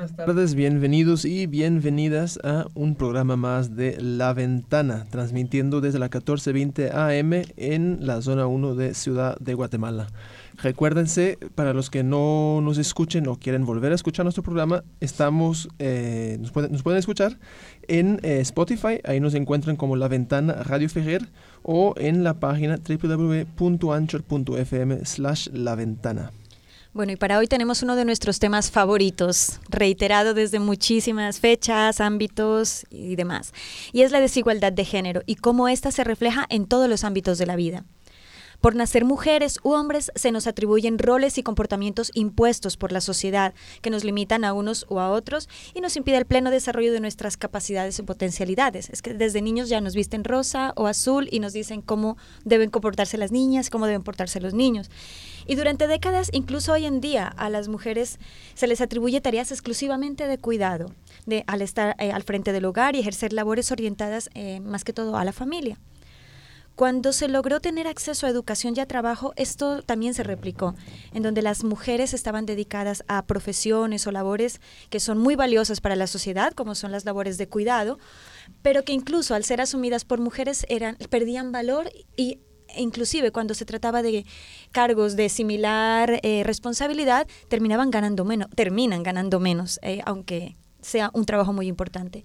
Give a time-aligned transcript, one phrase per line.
[0.00, 6.06] Buenas tardes, bienvenidos y bienvenidas a un programa más de La Ventana, transmitiendo desde la
[6.06, 10.06] 1420 AM en la zona 1 de Ciudad de Guatemala.
[10.56, 15.68] Recuérdense, para los que no nos escuchen o quieren volver a escuchar nuestro programa, estamos,
[15.78, 17.38] eh, nos, pueden, escuchar
[17.86, 21.28] en eh, Spotify, ahí nos encuentran como La Ventana Radio Ferrer
[21.62, 23.44] o en la página www.anchor.fm
[25.04, 25.76] slash La.
[26.92, 32.84] Bueno, y para hoy tenemos uno de nuestros temas favoritos, reiterado desde muchísimas fechas, ámbitos
[32.90, 33.52] y demás,
[33.92, 37.38] y es la desigualdad de género y cómo ésta se refleja en todos los ámbitos
[37.38, 37.84] de la vida.
[38.60, 43.54] Por nacer mujeres u hombres se nos atribuyen roles y comportamientos impuestos por la sociedad
[43.80, 47.00] que nos limitan a unos o a otros y nos impide el pleno desarrollo de
[47.00, 48.90] nuestras capacidades y potencialidades.
[48.90, 52.68] Es que desde niños ya nos visten rosa o azul y nos dicen cómo deben
[52.68, 54.90] comportarse las niñas, cómo deben portarse los niños.
[55.50, 58.20] Y durante décadas, incluso hoy en día, a las mujeres
[58.54, 60.94] se les atribuye tareas exclusivamente de cuidado,
[61.26, 64.92] de, al estar eh, al frente del hogar y ejercer labores orientadas eh, más que
[64.92, 65.76] todo a la familia.
[66.76, 70.76] Cuando se logró tener acceso a educación y a trabajo, esto también se replicó,
[71.12, 75.96] en donde las mujeres estaban dedicadas a profesiones o labores que son muy valiosas para
[75.96, 77.98] la sociedad, como son las labores de cuidado,
[78.62, 82.38] pero que incluso al ser asumidas por mujeres eran, perdían valor y
[82.76, 84.24] inclusive cuando se trataba de
[84.72, 91.26] cargos de similar eh, responsabilidad, terminaban ganando menos, terminan ganando menos, eh, aunque sea un
[91.26, 92.24] trabajo muy importante.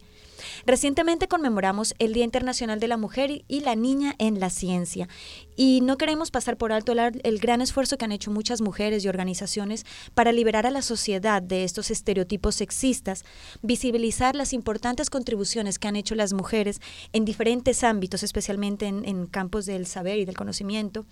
[0.65, 5.07] Recientemente conmemoramos el Día Internacional de la Mujer y la Niña en la Ciencia.
[5.55, 9.07] Y no queremos pasar por alto el, gran esfuerzo que han hecho muchas mujeres y
[9.07, 13.23] organizaciones para liberar a la sociedad de estos estereotipos sexistas,
[13.61, 16.81] visibilizar las importantes contribuciones que han hecho las mujeres
[17.13, 21.05] en diferentes ámbitos, especialmente en campos del saber y del conocimiento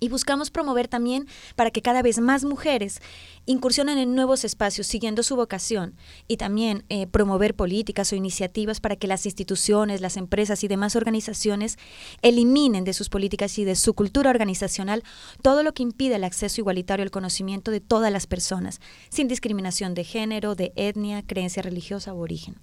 [0.00, 3.00] y buscamos promover también para que cada vez más mujeres
[3.46, 5.94] incursionen en nuevos espacios siguiendo su vocación
[6.28, 10.96] y también eh, promover políticas o iniciativas para que las instituciones, las empresas y demás
[10.96, 11.78] organizaciones
[12.22, 15.02] eliminen de sus políticas y de su cultura organizacional
[15.42, 19.94] todo lo que impide el acceso igualitario al conocimiento de todas las personas, sin discriminación
[19.94, 22.56] de género, de etnia, creencia religiosa o origen.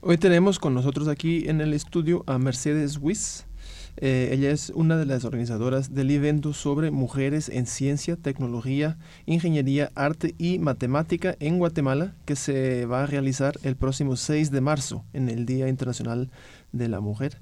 [0.00, 3.46] Hoy tenemos con nosotros aquí en el estudio a Mercedes Wiss.
[3.96, 9.90] Eh, ella es una de las organizadoras del evento sobre mujeres en ciencia, tecnología, ingeniería,
[9.94, 15.04] arte y matemática en Guatemala, que se va a realizar el próximo 6 de marzo,
[15.12, 16.30] en el Día Internacional
[16.72, 17.38] de la Mujer.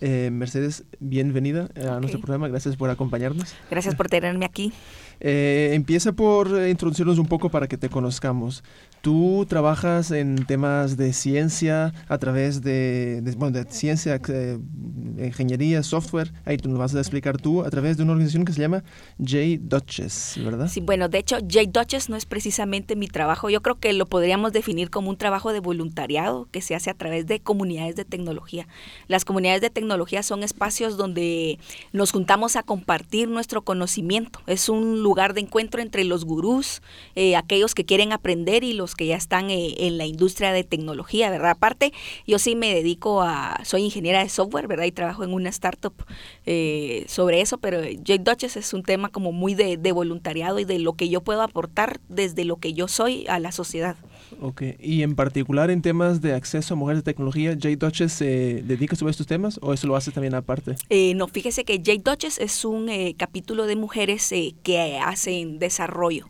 [0.00, 2.48] Eh, Mercedes, bienvenida a nuestro programa.
[2.48, 3.54] Gracias por acompañarnos.
[3.70, 4.72] Gracias por tenerme aquí.
[5.20, 8.62] Eh, empieza por introducirnos un poco para que te conozcamos.
[9.00, 14.58] Tú trabajas en temas de ciencia a través de, bueno, de ciencia, eh,
[15.16, 16.32] ingeniería, software.
[16.44, 18.84] Ahí tú nos vas a explicar tú a través de una organización que se llama
[19.18, 20.68] J-Dutches, ¿verdad?
[20.68, 23.50] Sí, bueno, de hecho, J-Dutches no es precisamente mi trabajo.
[23.50, 26.94] Yo creo que lo podríamos definir como un trabajo de voluntariado que se hace a
[26.94, 28.66] través de comunidades de tecnología.
[29.08, 31.58] Las comunidades de tecnología son espacios donde
[31.92, 34.40] nos juntamos a compartir nuestro conocimiento.
[34.46, 36.82] Es un lugar de encuentro entre los gurús,
[37.14, 40.64] eh, aquellos que quieren aprender y los que ya están eh, en la industria de
[40.64, 41.50] tecnología, ¿verdad?
[41.50, 41.92] Aparte,
[42.26, 44.84] yo sí me dedico a, soy ingeniera de software, ¿verdad?
[45.06, 45.94] Trabajo en una startup
[46.46, 50.64] eh, sobre eso, pero Jake Dutches es un tema como muy de, de voluntariado y
[50.64, 53.96] de lo que yo puedo aportar desde lo que yo soy a la sociedad.
[54.40, 58.62] Ok, y en particular en temas de acceso a mujeres de tecnología, Jay Dutches se
[58.64, 60.74] dedica sobre estos temas o eso lo hace también aparte?
[60.88, 65.60] Eh, no, fíjese que Jay Dutches es un eh, capítulo de mujeres eh, que hacen
[65.60, 66.28] desarrollo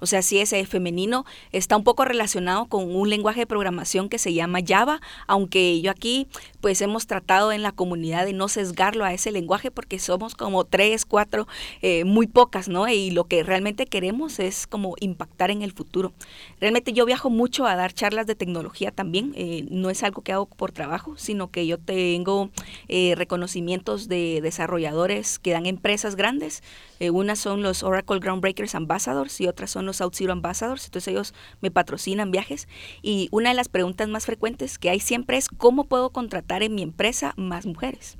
[0.00, 4.18] O sea, si ese femenino está un poco relacionado con un lenguaje de programación que
[4.18, 6.28] se llama Java, aunque yo aquí
[6.60, 10.64] pues hemos tratado en la comunidad de no sesgarlo a ese lenguaje porque somos como
[10.64, 11.46] tres, cuatro,
[11.80, 12.88] eh, muy pocas, ¿no?
[12.88, 16.12] Y lo que realmente queremos es como impactar en el futuro.
[16.60, 20.32] Realmente yo viajo mucho a dar charlas de tecnología también, eh, no es algo que
[20.32, 22.50] hago por trabajo, sino que yo tengo
[22.88, 26.62] eh, reconocimientos de desarrolladores que dan empresas grandes.
[26.98, 30.84] Unas son los Oracle Groundbreakers Ambassadors y otras son los OutZero Ambassadors.
[30.86, 32.68] Entonces ellos me patrocinan viajes.
[33.02, 36.74] Y una de las preguntas más frecuentes que hay siempre es cómo puedo contratar en
[36.74, 38.16] mi empresa más mujeres.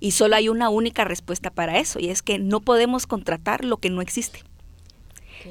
[0.00, 3.78] Y solo hay una única respuesta para eso y es que no podemos contratar lo
[3.78, 4.42] que no existe.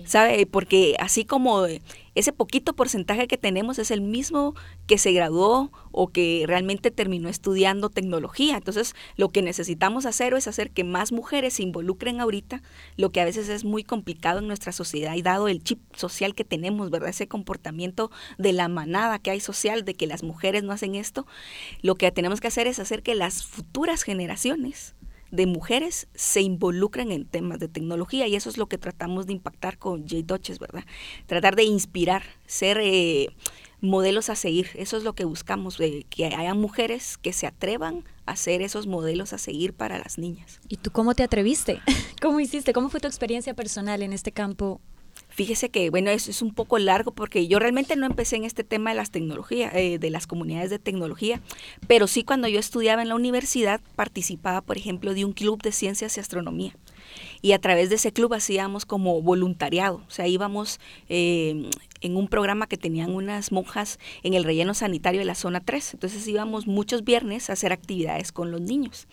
[0.06, 0.46] ¿Sabe?
[0.46, 1.66] Porque así como
[2.16, 4.56] ese poquito porcentaje que tenemos es el mismo
[4.88, 8.56] que se graduó o que realmente terminó estudiando tecnología.
[8.56, 12.62] Entonces, lo que necesitamos hacer es hacer que más mujeres se involucren ahorita,
[12.96, 16.36] lo que a veces es muy complicado en nuestra sociedad y dado el chip social
[16.36, 17.10] que tenemos, ¿verdad?
[17.10, 21.28] Ese comportamiento de la manada que hay social, de que las mujeres no hacen esto,
[21.82, 24.96] lo que tenemos que hacer es hacer que las futuras generaciones
[25.32, 29.34] de mujeres se involucran en temas de tecnología y eso es lo que tratamos de
[29.34, 30.22] impactar con J.
[30.24, 30.86] Dodges, ¿verdad?
[31.26, 33.30] Tratar de inspirar, ser eh,
[33.82, 34.70] modelos a seguir.
[34.76, 38.88] Eso es lo que buscamos, eh, que haya mujeres que se atrevan a ser esos
[38.88, 40.60] modelos a seguir para las niñas.
[40.68, 41.80] ¿Y tú cómo te atreviste?
[42.22, 42.74] ¿Cómo hiciste?
[42.74, 44.82] ¿Cómo fue tu experiencia personal en este campo
[45.36, 48.64] Fíjese que, bueno, es, es un poco largo porque yo realmente no empecé en este
[48.64, 51.42] tema de las tecnologías, eh, de las comunidades de tecnología,
[51.88, 55.74] pero sí cuando yo estudiaba en la universidad participaba, por ejemplo, de un club de
[55.74, 56.78] ciencias y astronomía.
[57.42, 60.80] Y a través de ese club hacíamos como voluntariado, o sea, íbamos
[61.10, 61.70] eh,
[62.06, 65.96] en un programa que tenían unas monjas en el relleno sanitario de la zona 3,
[65.96, 69.08] entonces íbamos muchos viernes a hacer actividades con los niños.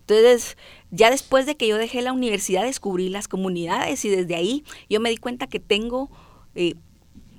[0.00, 0.56] Entonces,
[0.90, 5.00] ya después de que yo dejé la universidad, descubrí las comunidades y desde ahí yo
[5.00, 6.10] me di cuenta que tengo...
[6.54, 6.74] Eh,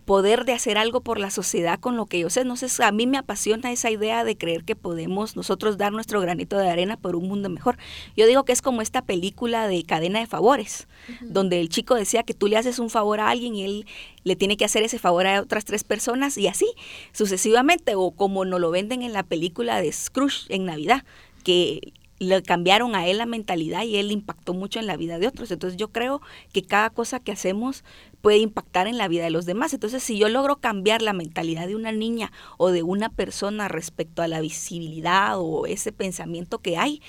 [0.08, 2.46] poder de hacer algo por la sociedad con lo que yo sé.
[2.46, 6.22] No sé, a mí me apasiona esa idea de creer que podemos nosotros dar nuestro
[6.22, 7.78] granito de arena por un mundo mejor.
[8.16, 10.88] Yo digo que es como esta película de cadena de favores,
[11.20, 13.86] donde el chico decía que tú le haces un favor a alguien y él
[14.24, 16.68] le tiene que hacer ese favor a otras tres personas y así
[17.12, 21.04] sucesivamente, o como nos lo venden en la película de Scrooge en Navidad,
[21.44, 25.28] que le cambiaron a él la mentalidad y él impactó mucho en la vida de
[25.28, 25.52] otros.
[25.52, 26.22] Entonces yo creo
[26.52, 27.84] que cada cosa que hacemos
[28.22, 29.74] puede impactar en la vida de los demás.
[29.74, 34.22] Entonces si yo logro cambiar la mentalidad de una niña o de una persona respecto
[34.22, 37.02] a la visibilidad o ese pensamiento que hay,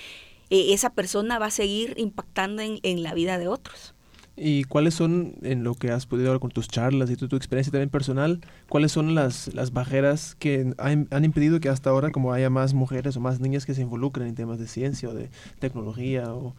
[0.50, 3.94] eh, esa persona va a seguir impactando en, en la vida de otros.
[4.40, 7.36] ¿Y cuáles son, en lo que has podido hablar con tus charlas y tu, tu
[7.36, 12.10] experiencia también personal, cuáles son las, las barreras que han, han, impedido que hasta ahora
[12.10, 15.14] como haya más mujeres o más niñas que se involucren en temas de ciencia o
[15.14, 16.32] de tecnología?
[16.32, 16.54] O,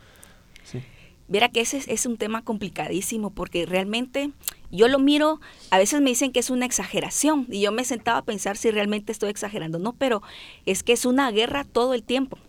[0.63, 0.81] sí.
[1.29, 4.31] Verá que ese es un tema complicadísimo porque realmente
[4.71, 5.39] yo lo miro,
[5.69, 8.71] a veces me dicen que es una exageración y yo me sentaba a pensar si
[8.71, 9.79] realmente estoy exagerando.
[9.79, 10.21] No, pero
[10.65, 12.39] es que es una guerra todo el tiempo.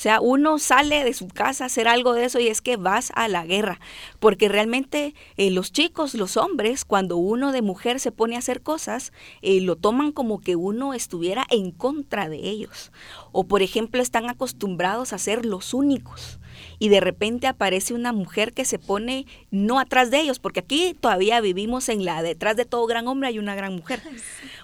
[0.00, 2.78] O sea, uno sale de su casa a hacer algo de eso y es que
[2.78, 3.80] vas a la guerra,
[4.18, 8.62] porque realmente eh, los chicos, los hombres, cuando uno de mujer se pone a hacer
[8.62, 9.12] cosas,
[9.42, 12.92] eh, lo toman como que uno estuviera en contra de ellos.
[13.30, 16.39] O por ejemplo, están acostumbrados a ser los únicos
[16.80, 20.96] y de repente aparece una mujer que se pone no atrás de ellos, porque aquí
[20.98, 24.02] todavía vivimos en la detrás de todo gran hombre hay una gran mujer.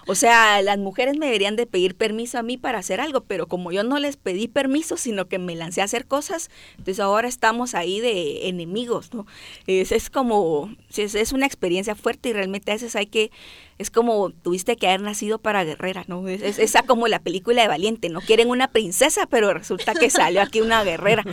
[0.09, 3.47] O sea, las mujeres me deberían de pedir permiso a mí para hacer algo, pero
[3.47, 7.27] como yo no les pedí permiso, sino que me lancé a hacer cosas, entonces ahora
[7.27, 9.27] estamos ahí de enemigos, ¿no?
[9.65, 13.31] Es, es como, es, es una experiencia fuerte y realmente a veces hay que
[13.77, 16.27] es como tuviste que haber nacido para guerrera, ¿no?
[16.27, 20.41] Es, esa como la película de Valiente, no quieren una princesa, pero resulta que salió
[20.41, 21.23] aquí una guerrera.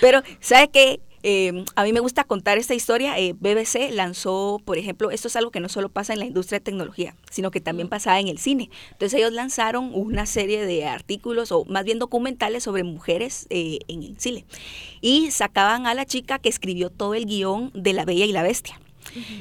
[0.00, 1.00] Pero, ¿sabe qué?
[1.26, 3.18] Eh, a mí me gusta contar esta historia.
[3.18, 6.58] Eh, BBC lanzó, por ejemplo, esto es algo que no solo pasa en la industria
[6.58, 8.68] de tecnología, sino que también pasaba en el cine.
[8.90, 14.02] Entonces ellos lanzaron una serie de artículos, o más bien documentales sobre mujeres eh, en
[14.02, 14.44] el cine.
[15.00, 18.42] Y sacaban a la chica que escribió todo el guion de La Bella y la
[18.42, 18.78] Bestia.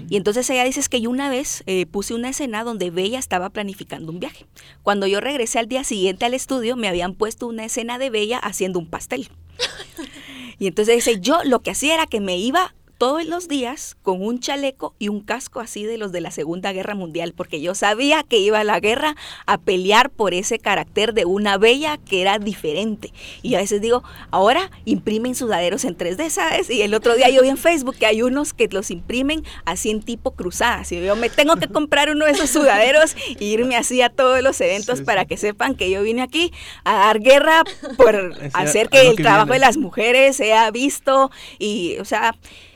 [0.09, 3.49] Y entonces ella dice que yo una vez eh, puse una escena donde Bella estaba
[3.49, 4.45] planificando un viaje.
[4.83, 8.37] Cuando yo regresé al día siguiente al estudio, me habían puesto una escena de Bella
[8.39, 9.29] haciendo un pastel.
[10.59, 14.21] y entonces dice, yo lo que hacía era que me iba todos los días con
[14.21, 17.75] un chaleco y un casco así de los de la Segunda Guerra Mundial, porque yo
[17.75, 22.21] sabía que iba a la guerra a pelear por ese carácter de una bella que
[22.21, 23.11] era diferente.
[23.41, 26.69] Y a veces digo, ahora imprimen sudaderos en 3D, ¿sabes?
[26.69, 29.89] Y el otro día yo vi en Facebook que hay unos que los imprimen así
[29.89, 30.89] en tipo cruzadas.
[30.93, 34.41] Y yo me tengo que comprar uno de esos sudaderos e irme así a todos
[34.41, 35.27] los eventos sí, para sí.
[35.27, 36.53] que sepan que yo vine aquí
[36.85, 37.63] a dar guerra
[37.97, 42.33] por hacer que el trabajo de las mujeres sea visto y, o sea,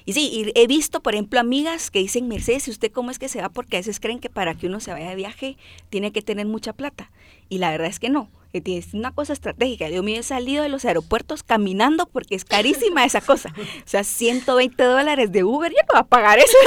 [0.08, 3.28] Y sí, he visto, por ejemplo, amigas que dicen, Mercedes, ¿y usted cómo es que
[3.28, 3.50] se va?
[3.50, 5.58] Porque a veces creen que para que uno se vaya de viaje
[5.90, 7.12] tiene que tener mucha plata.
[7.50, 8.30] Y la verdad es que no
[8.66, 9.90] es una cosa estratégica.
[9.90, 13.54] Yo me he salido de los aeropuertos caminando porque es carísima esa cosa.
[13.58, 16.58] O sea, 120 dólares de Uber, yo no voy a pagar eso.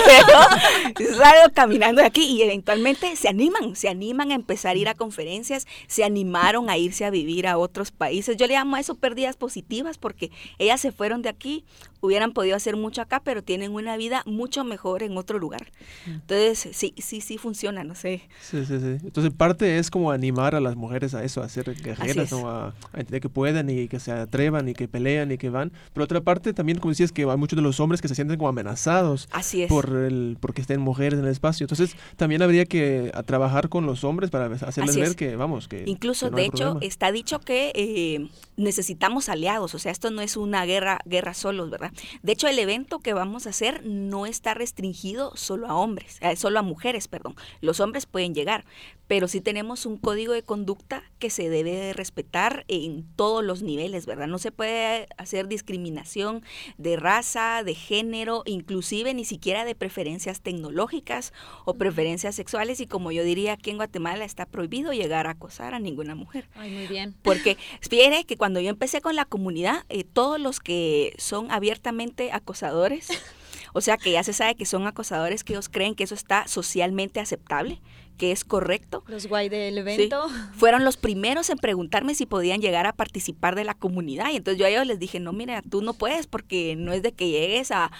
[1.16, 4.94] Salgo caminando de aquí y eventualmente se animan, se animan a empezar a ir a
[4.94, 8.36] conferencias, se animaron a irse a vivir a otros países.
[8.36, 11.64] Yo le llamo a eso pérdidas positivas porque ellas se fueron de aquí,
[12.00, 15.70] hubieran podido hacer mucho acá, pero tienen una vida mucho mejor en otro lugar.
[16.06, 18.22] Entonces, sí, sí, sí funciona, no sé.
[18.40, 18.98] Sí, sí, sí.
[19.04, 22.72] Entonces, parte es como animar a las mujeres a eso, a hacer guerreras, a,
[23.20, 25.72] que puedan y que se atrevan y que pelean y que van.
[25.92, 28.38] Pero otra parte también, como decías, que hay muchos de los hombres que se sienten
[28.38, 31.64] como amenazados Así por el porque estén mujeres en el espacio.
[31.64, 35.84] Entonces, también habría que trabajar con los hombres para hacerles ver que, vamos, que...
[35.86, 40.64] Incluso, de hecho, está dicho que eh, necesitamos aliados, o sea, esto no es una
[40.64, 41.92] guerra, guerra solos, ¿verdad?
[42.22, 46.36] De hecho, el evento que vamos a hacer no está restringido solo a hombres, eh,
[46.36, 47.34] solo a mujeres, perdón.
[47.60, 48.64] Los hombres pueden llegar,
[49.06, 53.62] pero sí tenemos un código de conducta que se debe de respetar en todos los
[53.62, 54.26] niveles, ¿verdad?
[54.26, 56.42] No se puede hacer discriminación
[56.78, 61.32] de raza, de género, inclusive ni siquiera de preferencias tecnológicas
[61.64, 65.74] o preferencias sexuales y como yo diría aquí en Guatemala está prohibido llegar a acosar
[65.74, 66.48] a ninguna mujer.
[66.54, 67.14] Ay, muy bien.
[67.22, 72.32] Porque fíjate que cuando yo empecé con la comunidad, eh, todos los que son abiertamente
[72.32, 73.08] acosadores,
[73.72, 76.46] o sea que ya se sabe que son acosadores que ellos creen que eso está
[76.46, 77.80] socialmente aceptable,
[78.20, 79.02] que es correcto.
[79.06, 80.28] Los guay del evento.
[80.52, 84.30] fueron los primeros en preguntarme si podían llegar a participar de la comunidad.
[84.30, 87.02] Y entonces yo a ellos les dije, no, mira, tú no puedes porque no es
[87.02, 87.90] de que llegues a,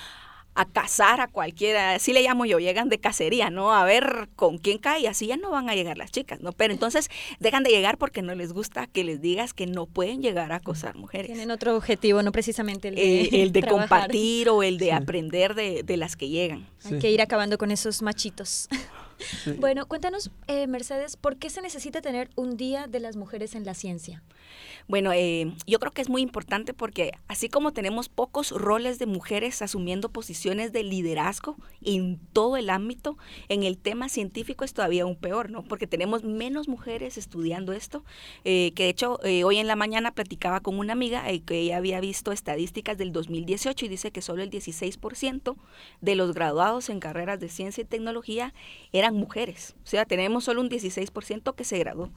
[0.54, 3.72] a cazar a cualquiera, así le llamo yo, llegan de cacería, ¿no?
[3.72, 6.52] A ver con quién cae, así ya no van a llegar las chicas, ¿no?
[6.52, 7.08] Pero entonces
[7.38, 10.56] dejan de llegar porque no les gusta que les digas que no pueden llegar a
[10.56, 11.28] acosar mujeres.
[11.28, 15.54] Tienen otro objetivo, no precisamente el de, eh, el de compartir o el de aprender
[15.54, 16.66] de, de, las que llegan.
[16.84, 18.68] Hay que ir acabando con esos machitos.
[19.58, 23.64] Bueno, cuéntanos, eh, Mercedes, ¿por qué se necesita tener un Día de las Mujeres en
[23.64, 24.22] la Ciencia?
[24.88, 29.06] Bueno, eh, yo creo que es muy importante porque así como tenemos pocos roles de
[29.06, 33.16] mujeres asumiendo posiciones de liderazgo en todo el ámbito,
[33.48, 35.62] en el tema científico es todavía aún peor, ¿no?
[35.62, 38.04] Porque tenemos menos mujeres estudiando esto,
[38.44, 42.00] eh, que de hecho hoy en la mañana platicaba con una amiga que ella había
[42.00, 45.56] visto estadísticas del 2018 y dice que solo el 16%
[46.00, 48.52] de los graduados en carreras de ciencia y tecnología
[48.92, 49.74] eran mujeres.
[49.84, 52.10] O sea, tenemos solo un 16% que se graduó.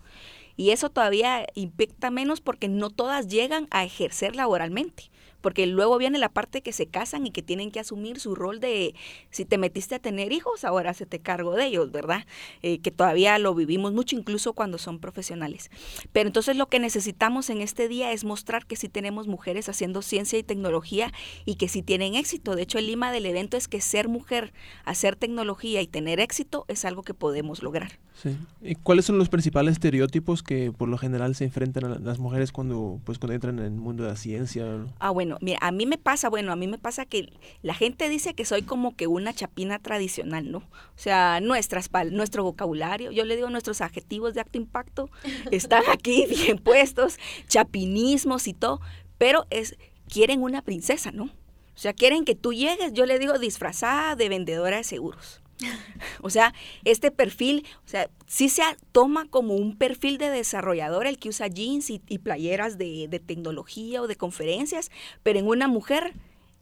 [0.56, 5.12] Y eso todavía impacta menos porque no todas llegan a ejercer laboralmente
[5.44, 8.62] porque luego viene la parte que se casan y que tienen que asumir su rol
[8.62, 8.96] de,
[9.30, 12.26] si te metiste a tener hijos, ahora se te cargo de ellos, ¿verdad?
[12.62, 15.70] Eh, que todavía lo vivimos mucho, incluso cuando son profesionales.
[16.14, 20.02] Pero entonces lo que necesitamos en este día es mostrar que sí tenemos mujeres haciendo
[20.02, 21.12] ciencia y tecnología
[21.44, 22.56] y que sí tienen éxito.
[22.56, 24.54] De hecho, el lima del evento es que ser mujer,
[24.86, 28.00] hacer tecnología y tener éxito es algo que podemos lograr.
[28.22, 28.38] Sí.
[28.62, 32.51] ¿Y cuáles son los principales estereotipos que por lo general se enfrentan a las mujeres
[32.51, 34.65] cuando, pues, cuando entran en el mundo de la ciencia?
[35.00, 38.10] Ah, bueno mira, a mí me pasa, bueno, a mí me pasa que la gente
[38.10, 40.60] dice que soy como que una chapina tradicional, ¿no?
[40.60, 45.10] O sea, nuestras, nuestro vocabulario, yo le digo nuestros adjetivos de acto impacto,
[45.51, 47.17] están aquí bien puestos,
[47.48, 48.79] chapinismos y todo,
[49.17, 49.75] pero es,
[50.08, 51.25] quieren una princesa, ¿no?
[51.25, 55.43] O sea, quieren que tú llegues, yo le digo disfrazada de vendedora de seguros.
[56.22, 56.53] O sea,
[56.86, 61.48] este perfil, o sea, sí se toma como un perfil de desarrollador el que usa
[61.48, 64.89] jeans y, playeras de, tecnología o de conferencias,
[65.22, 66.13] pero en una mujer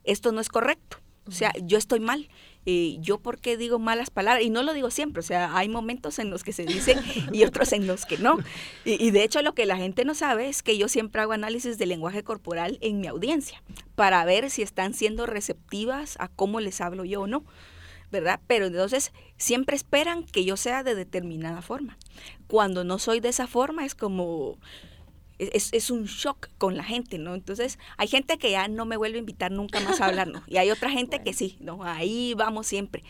[0.03, 0.97] esto no es correcto.
[1.27, 2.29] O sea, yo estoy mal.
[2.65, 5.67] Eh, yo por qué digo malas palabras, y no lo digo siempre, o sea, hay
[5.67, 6.95] momentos en los que se dice
[7.31, 8.37] y otros en los que no.
[8.85, 11.31] Y, y, de hecho lo que la gente no sabe es que yo siempre hago
[11.31, 13.63] análisis de lenguaje corporal en mi audiencia
[13.95, 17.43] para ver si están siendo receptivas a cómo les hablo yo o no.
[18.11, 18.39] ¿Verdad?
[18.47, 21.97] Pero entonces siempre esperan que yo sea de determinada forma.
[22.47, 24.57] Cuando no soy de esa forma es como,
[25.39, 27.33] es, es, un shock con la gente, ¿no?
[27.33, 30.43] Entonces, hay gente que ya no me vuelve a invitar nunca más a hablar, ¿no?
[30.47, 31.83] Y hay otra gente que sí, ¿no?
[31.83, 33.03] Ahí vamos siempre.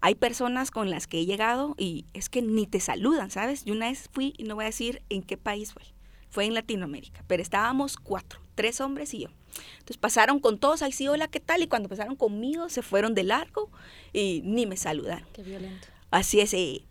[0.00, 3.64] Hay personas con las que he llegado y es que ni te saludan, ¿sabes?
[3.64, 5.82] Yo una vez fui, y no voy a decir en qué país fue,
[6.30, 9.28] fue en Latinoamérica, pero estábamos cuatro, tres hombres y yo.
[9.74, 11.62] Entonces pasaron con todos, ay sí, hola, ¿qué tal?
[11.62, 13.70] Y cuando pasaron conmigo se fueron de largo
[14.12, 15.28] y ni me saludaron.
[15.32, 15.86] Qué violento.
[16.10, 16.82] Así es, eh,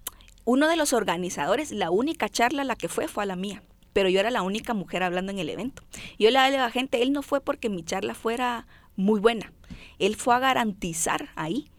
[0.46, 3.64] uno de los organizadores, la única charla a la que fue fue a la mía,
[3.92, 5.84] pero yo era la única mujer hablando en el evento.
[6.18, 9.52] Yo le dije a la gente, él no fue porque mi charla fuera muy buena,
[10.00, 11.70] él fue a garantizar ahí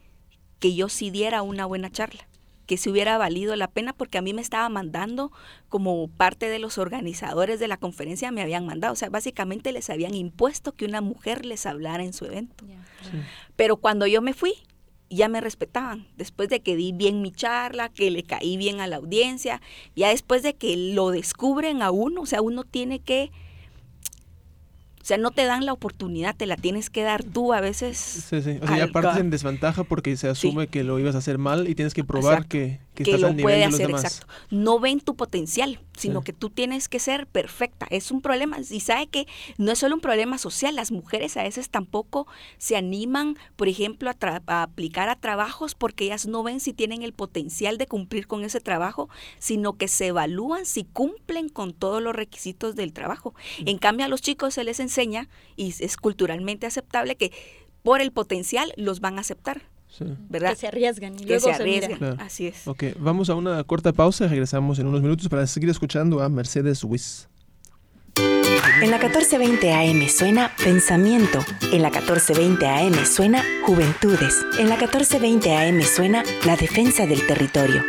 [0.58, 2.26] que yo sí diera una buena charla.
[2.66, 5.32] Que se hubiera valido la pena porque a mí me estaba mandando
[5.68, 9.88] como parte de los organizadores de la conferencia me habían mandado, o sea, básicamente les
[9.88, 12.64] habían impuesto que una mujer les hablara en su evento.
[13.54, 14.54] Pero cuando yo me fui,
[15.08, 16.06] ya me respetaban.
[16.16, 19.60] Después de que di bien mi charla, que le caí bien a la audiencia,
[19.94, 23.30] ya después de que lo descubren a uno, o sea, uno tiene que
[25.06, 27.96] o sea, no te dan la oportunidad, te la tienes que dar tú a veces.
[27.96, 28.58] Sí, sí.
[28.60, 31.68] O sea, ya partes en desventaja porque se asume que lo ibas a hacer mal
[31.68, 34.26] y tienes que probar que, que, lo al nivel de los hacer, exacto.
[34.50, 37.86] No ven tu potencial, sino que tú tienes que ser perfecta.
[37.90, 38.58] Es un problema.
[38.58, 39.26] Y sabe que
[39.58, 40.74] no es solo un problema social.
[40.74, 42.26] Las mujeres a veces tampoco
[42.58, 47.12] se animan, por ejemplo, a, aplicar a trabajos porque ellas no ven si tienen el
[47.12, 52.14] potencial de cumplir con ese trabajo, sino que se evalúan si cumplen con todos los
[52.14, 53.34] requisitos del trabajo.
[53.60, 53.68] Mm.
[53.68, 57.32] En cambio, a los chicos se les enseña y es culturalmente aceptable que
[57.82, 59.62] por el potencial los van a aceptar.
[60.28, 60.50] ¿Verdad?
[60.50, 62.20] Que se arriesgan y que luego se arriesgan.
[62.20, 62.66] Así es.
[62.66, 66.28] Ok, vamos a una corta pausa y regresamos en unos minutos para seguir escuchando a
[66.28, 67.28] Mercedes Wiss.
[68.82, 71.38] En la 1420 AM suena Pensamiento.
[71.72, 74.44] En la 1420 AM suena Juventudes.
[74.58, 77.82] En la 1420 AM suena La Defensa del Territorio.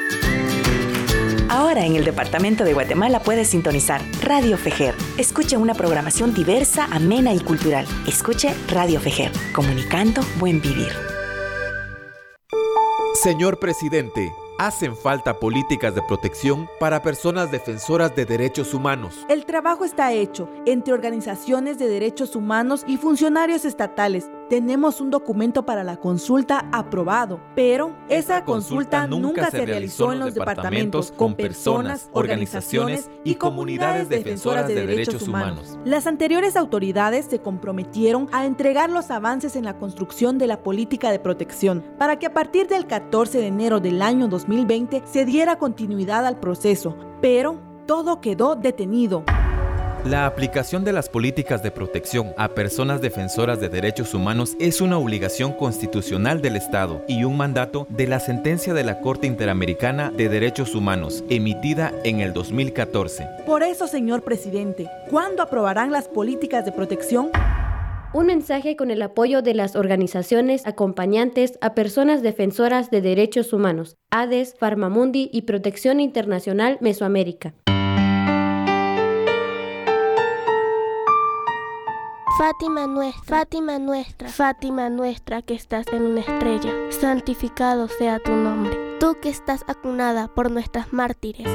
[1.50, 4.96] Ahora en el Departamento de Guatemala puedes sintonizar Radio Fejer.
[5.18, 7.86] Escuche una programación diversa, amena y cultural.
[8.08, 11.17] Escuche Radio Fejer, comunicando buen vivir.
[13.14, 19.26] Señor presidente, hacen falta políticas de protección para personas defensoras de derechos humanos.
[19.30, 25.66] El trabajo está hecho entre organizaciones de derechos humanos y funcionarios estatales tenemos un documento
[25.66, 32.10] para la consulta aprobado, pero esa, consulta, nunca se realizó en los departamentos con personas,
[32.14, 35.78] organizaciones y comunidades defensoras de derechos humanos.
[35.86, 41.12] Las anteriores autoridades se comprometieron a entregar los avances en la construcción de la política
[41.12, 45.58] de protección para que a partir del 14 de enero del año 2020 se diera
[45.58, 49.24] continuidad al proceso, pero todo quedó detenido.
[50.06, 54.98] La aplicación de las políticas de protección a personas defensoras de derechos humanos es una
[54.98, 60.30] obligación constitucional del Estado y un mandato de la sentencia de la Corte Interamericana de
[60.30, 63.28] Derechos Humanos, emitida en el 2014.
[63.46, 67.30] Por eso, señor presidente, ¿cuándo aprobarán las políticas de protección?
[68.14, 73.98] Un mensaje con el apoyo de las organizaciones acompañantes a personas defensoras de derechos humanos,
[74.12, 77.54] ADES, Farmamundi y Protección Internacional Mesoamérica.
[82.38, 88.78] Fátima nuestra, Fátima nuestra, Fátima nuestra que estás en una estrella, santificado sea tu nombre.
[89.00, 91.48] Tú que estás acunada por nuestras mártires,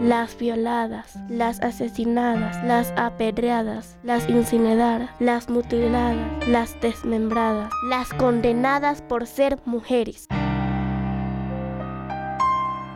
[0.00, 9.26] las violadas, las asesinadas, las apedreadas, las incineradas, las mutiladas, las desmembradas, las condenadas por
[9.26, 10.28] ser mujeres.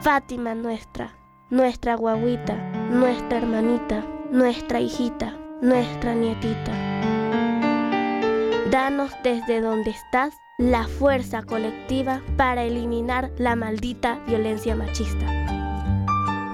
[0.00, 1.16] Fátima nuestra,
[1.50, 2.54] nuestra guaguita,
[2.88, 6.72] nuestra hermanita, nuestra hijita, nuestra nietita.
[8.70, 15.26] Danos desde donde estás la fuerza colectiva para eliminar la maldita violencia machista.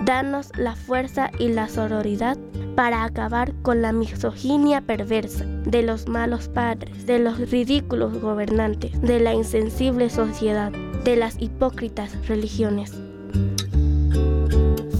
[0.04, 2.36] Danos la fuerza y la sororidad
[2.74, 9.20] para acabar con la misoginia perversa de los malos padres, de los ridículos gobernantes, de
[9.20, 10.72] la insensible sociedad,
[11.04, 12.92] de las hipócritas religiones.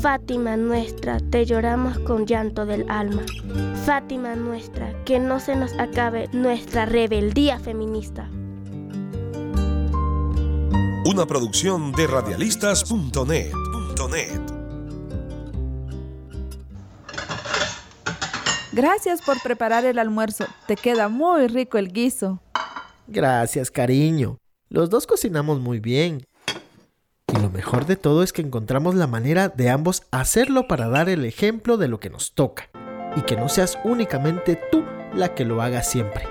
[0.06, 3.24] Fátima nuestra, te lloramos con llanto del alma.
[3.84, 8.30] Fátima nuestra, que no se nos acabe nuestra rebeldía feminista.
[11.06, 13.50] Una producción de radialistas.net.
[18.70, 20.46] Gracias por preparar el almuerzo.
[20.68, 22.40] Te queda muy rico el guiso.
[23.08, 24.38] Gracias, cariño.
[24.68, 26.24] Los dos cocinamos muy bien.
[27.36, 31.10] Y lo mejor de todo es que encontramos la manera de ambos hacerlo para dar
[31.10, 32.70] el ejemplo de lo que nos toca
[33.14, 36.26] y que no seas únicamente tú la que lo haga siempre.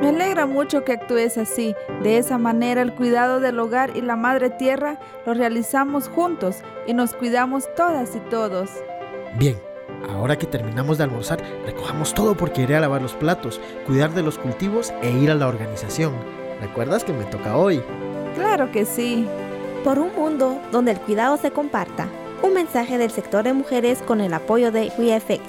[0.00, 1.74] Me alegra mucho que actúes así.
[2.02, 6.94] De esa manera el cuidado del hogar y la madre tierra lo realizamos juntos y
[6.94, 8.70] nos cuidamos todas y todos.
[9.38, 9.56] Bien,
[10.08, 14.22] ahora que terminamos de almorzar, recojamos todo porque iré a lavar los platos, cuidar de
[14.22, 16.12] los cultivos e ir a la organización.
[16.60, 17.82] ¿Recuerdas que me toca hoy?
[18.34, 19.28] Claro que sí.
[19.84, 22.08] Por un mundo donde el cuidado se comparta.
[22.42, 25.42] Un mensaje del sector de mujeres con el apoyo de WeEffect.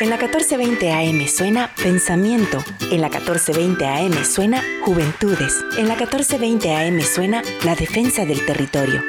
[0.00, 2.58] En la 1420 AM suena Pensamiento.
[2.90, 5.64] En la 1420 AM suena Juventudes.
[5.76, 9.00] En la 1420 AM suena La Defensa del Territorio.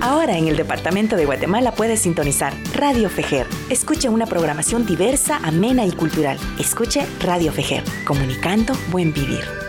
[0.00, 3.46] Ahora en el Departamento de Guatemala puedes sintonizar Radio Fejer.
[3.68, 6.38] Escuche una programación diversa, amena y cultural.
[6.58, 9.67] Escuche Radio Fejer, comunicando buen vivir.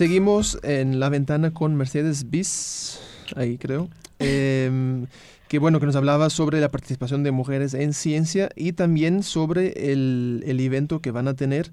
[0.00, 2.98] Seguimos en la ventana con Mercedes Bis,
[3.36, 3.90] ahí creo.
[4.18, 5.04] Em,
[5.46, 9.92] que bueno, que nos hablaba sobre la participación de mujeres en ciencia y también sobre
[9.92, 11.70] el, el evento que van a tener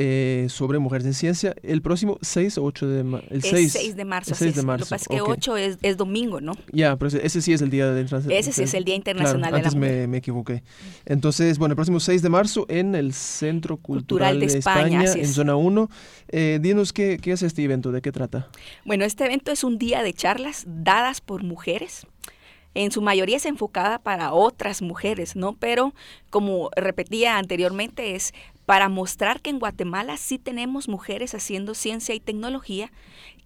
[0.00, 3.26] eh, sobre mujeres en ciencia el próximo 6 o 8 de marzo.
[3.30, 4.30] El 6, 6 de marzo.
[4.30, 4.84] El 6 de marzo.
[4.84, 6.52] Lo que pasa es que 8 es, es, domingo, ¿no?
[6.70, 8.38] Ya, pero ese, sí es el Día de Internacional.
[8.38, 10.62] Ese sí es el Día Internacional claro, de la antes me, me, equivoqué.
[11.04, 15.20] Entonces, bueno, el próximo 6 de marzo en el Centro Cultural, Cultural de, España, España
[15.20, 15.90] en Zona 1.
[16.28, 18.46] Eh, dinos qué, qué es este evento, de qué trata.
[18.84, 22.06] Bueno, este evento es un día de charlas dadas por mujeres
[22.74, 25.54] en su mayoría es enfocada para otras mujeres, ¿no?
[25.54, 25.94] Pero
[26.30, 28.32] como repetía anteriormente, es
[28.66, 32.92] para mostrar que en Guatemala sí tenemos mujeres haciendo ciencia y tecnología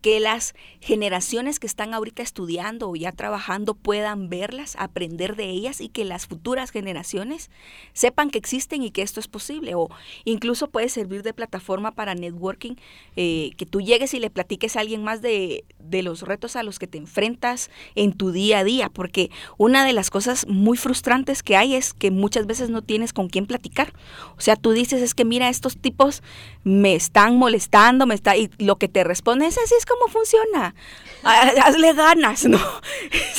[0.02, 5.80] que las generaciones que están ahorita estudiando o ya trabajando puedan verlas, aprender de ellas
[5.80, 7.50] y que las futuras generaciones
[7.92, 9.74] sepan que existen y que esto es posible.
[9.76, 9.88] O
[10.24, 12.74] incluso puede servir de plataforma para networking,
[13.16, 16.64] eh, que tú llegues y le platiques a alguien más de, de los retos a
[16.64, 20.76] los que te enfrentas en tu día a día, porque una de las cosas muy
[20.76, 23.92] frustrantes que hay es que muchas veces no tienes con quién platicar.
[24.36, 26.22] O sea, tú dices, es que mira, estos tipos
[26.64, 30.74] me están molestando, me está, y lo que te responde es así, es cómo funciona.
[31.22, 32.58] Hazle ganas, ¿no?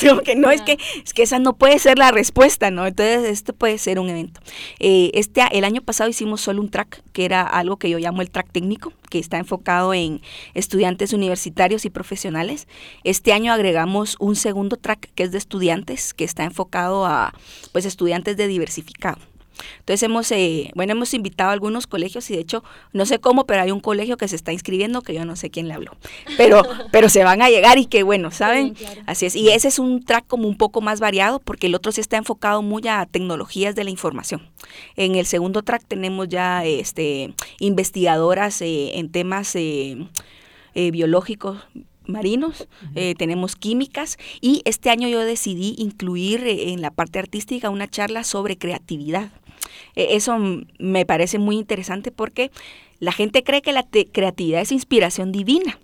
[0.00, 2.86] Como que no, es que, es que esa no puede ser la respuesta, ¿no?
[2.86, 4.40] Entonces, esto puede ser un evento.
[4.78, 8.22] Eh, este, el año pasado hicimos solo un track, que era algo que yo llamo
[8.22, 10.22] el track técnico, que está enfocado en
[10.54, 12.68] estudiantes universitarios y profesionales.
[13.04, 17.34] Este año agregamos un segundo track, que es de estudiantes, que está enfocado a,
[17.72, 19.18] pues, estudiantes de diversificado.
[19.78, 23.46] Entonces hemos, eh, bueno, hemos invitado a algunos colegios y de hecho, no sé cómo,
[23.46, 25.92] pero hay un colegio que se está inscribiendo que yo no sé quién le habló,
[26.36, 26.62] pero,
[26.92, 28.74] pero se van a llegar y qué bueno, ¿saben?
[29.06, 29.36] Así es.
[29.36, 32.16] Y ese es un track como un poco más variado porque el otro sí está
[32.16, 34.48] enfocado muy a tecnologías de la información.
[34.96, 39.96] En el segundo track tenemos ya este, investigadoras eh, en temas eh,
[40.74, 41.58] biológicos,
[42.06, 42.68] marinos,
[43.16, 48.58] tenemos químicas y este año yo decidí incluir en la parte artística una charla sobre
[48.58, 49.30] creatividad.
[49.96, 50.36] E, eso
[50.78, 52.50] me parece muy interesante porque
[53.00, 55.78] la gente cree que la creatividad es inspiración divina.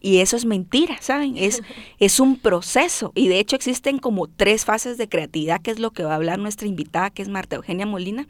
[0.00, 1.36] Y eso es mentira, ¿saben?
[1.36, 1.62] Es,
[1.98, 3.12] es un proceso.
[3.14, 6.16] Y de hecho existen como tres fases de creatividad, que es lo que va a
[6.16, 8.28] hablar nuestra invitada, que es Marta Eugenia Molina.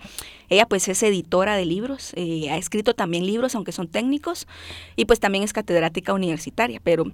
[0.49, 4.47] Ella pues es editora de libros, eh, ha escrito también libros, aunque son técnicos,
[4.97, 6.81] y pues también es catedrática universitaria.
[6.83, 7.05] Pero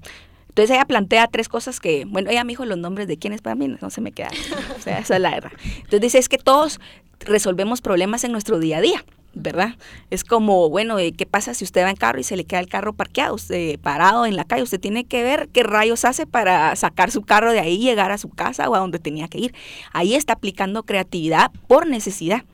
[0.55, 3.57] entonces ella plantea tres cosas que, bueno, ella me dijo los nombres de quiénes para
[3.57, 4.31] mí, no se me queda.
[4.79, 5.51] O sea, esa es la verdad.
[5.79, 6.79] Entonces dice, es que todos
[7.19, 9.05] resolvemos problemas en nuestro día a día.
[9.37, 9.71] ¿verdad?
[10.11, 12.61] Es como, bueno, eh, ¿qué pasa si usted va en carro y se le queda
[12.61, 14.63] el carro parqueado, usted parado en la calle?
[14.63, 18.19] Usted tiene que ver qué rayos hace para sacar su carro de ahí, llegar a
[18.19, 19.55] su casa o a donde tenía que ir.
[19.93, 22.45] Ahí está aplicando creatividad por necesidad.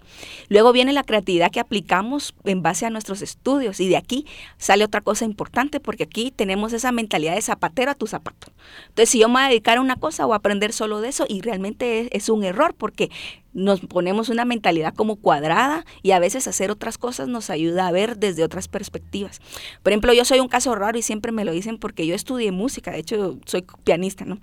[0.48, 4.26] Luego viene la creatividad que aplicamos en base a nuestros estudios y de aquí
[4.58, 8.52] sale otra cosa importante porque aquí tenemos esa mentalidad de zapatero a tu zapato.
[8.88, 11.08] Entonces, si yo me voy a dedicar a una cosa o a aprender solo de
[11.08, 13.10] eso y realmente es, un error porque
[13.52, 17.90] nos ponemos una mentalidad como cuadrada y a veces hacer otras cosas nos ayuda a
[17.90, 19.40] ver desde otras perspectivas.
[19.82, 22.52] Por ejemplo, yo soy un caso raro y siempre me lo dicen porque yo estudié
[22.52, 24.38] música, de hecho soy pianista, ¿no?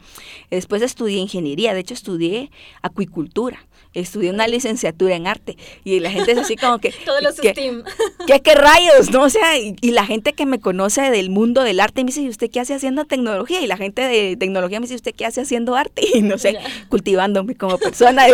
[0.51, 3.59] Después estudié ingeniería, de hecho estudié acuicultura
[4.01, 6.93] estudié una licenciatura en arte y la gente es así como que...
[7.05, 7.83] Todos los que, STEAM.
[8.27, 9.11] ¿Qué, ¿Qué rayos?
[9.11, 9.23] ¿No?
[9.23, 12.29] O sea, y, la gente que me conoce del mundo del arte me dice, ¿y
[12.29, 13.61] usted qué hace haciendo tecnología?
[13.61, 16.03] Y la gente de tecnología me dice, ¿usted qué hace haciendo arte?
[16.17, 16.57] Y no sé,
[16.89, 18.25] cultivándome como persona,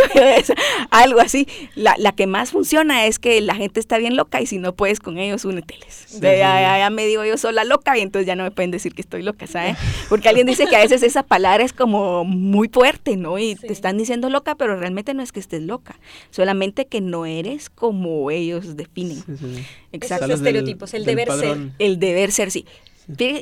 [0.89, 1.47] algo así.
[1.75, 4.73] La, la, que más funciona es que la gente está bien loca y si no
[4.73, 6.19] puedes con ellos, úneteles.
[6.21, 9.21] ya, me digo yo sola loca y entonces ya no me pueden decir que estoy
[9.23, 9.77] loca, ¿sabes?
[10.09, 13.37] Porque alguien dice que a veces esa palabra es como muy fuerte, ¿no?
[13.37, 15.99] Y te están diciendo loca, pero realmente no es que estés loca,
[16.31, 19.23] solamente que no eres como ellos definen.
[19.91, 20.25] Exacto.
[20.25, 21.57] Esos estereotipos, el deber ser.
[21.79, 22.65] El deber ser, sí.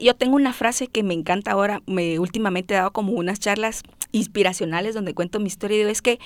[0.02, 3.84] Yo tengo una frase que me encanta ahora, me últimamente he dado como unas charlas
[4.12, 6.19] inspiracionales donde cuento mi historia y digo, es que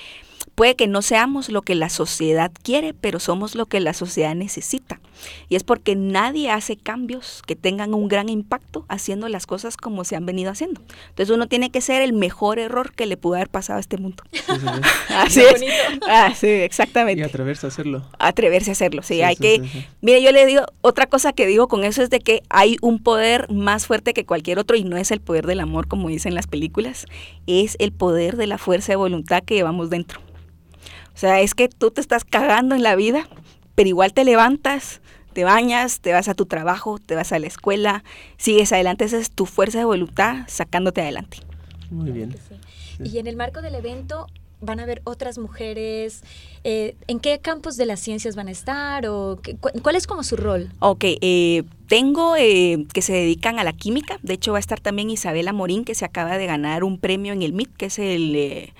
[0.54, 4.34] puede que no seamos lo que la sociedad quiere, pero somos lo que la sociedad
[4.34, 5.00] necesita.
[5.48, 10.04] Y es porque nadie hace cambios que tengan un gran impacto haciendo las cosas como
[10.04, 10.80] se han venido haciendo.
[11.10, 13.96] Entonces uno tiene que ser el mejor error que le pudo haber pasado a este
[13.98, 14.22] mundo.
[15.08, 15.64] Así es.
[16.08, 17.20] Ah, sí, exactamente.
[17.20, 18.02] Y atreverse a hacerlo.
[18.18, 19.22] Atreverse a hacerlo, sí.
[19.22, 19.62] hay que...
[20.00, 23.02] Mire, yo le digo, otra cosa que digo con eso es de que hay un
[23.02, 26.34] poder más fuerte que cualquier otro y no es el poder del amor como dicen
[26.34, 27.06] las películas,
[27.46, 30.20] es el poder de la fuerza de voluntad que llevamos dentro.
[31.14, 33.26] O sea, es que tú te estás cagando en la vida,
[33.76, 35.00] pero igual te levantas,
[35.32, 38.02] te bañas, te vas a tu trabajo, te vas a la escuela,
[38.36, 41.38] sigues adelante, esa es tu fuerza de voluntad sacándote adelante.
[41.90, 42.34] Muy bien.
[43.04, 44.26] Y en el marco del evento,
[44.60, 46.22] van a haber otras mujeres?
[46.64, 49.06] Eh, ¿En qué campos de las ciencias van a estar?
[49.06, 49.38] ¿O
[49.82, 50.70] ¿Cuál es como su rol?
[50.80, 54.18] Ok, eh, tengo eh, que se dedican a la química.
[54.22, 57.32] De hecho, va a estar también Isabela Morín, que se acaba de ganar un premio
[57.32, 58.72] en el MIT, que es el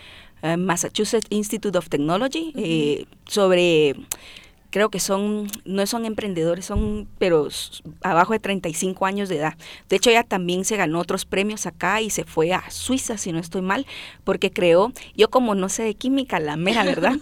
[0.59, 3.95] Massachusetts Institute of Technology, sobre
[4.77, 7.49] creo que son, no son emprendedores, son, pero
[8.03, 9.55] abajo de 35 años de edad.
[9.89, 13.33] De hecho, ella también se ganó otros premios acá y se fue a Suiza, si
[13.33, 13.87] no estoy mal,
[14.23, 17.15] porque creó, yo como no sé de química, la mera verdad,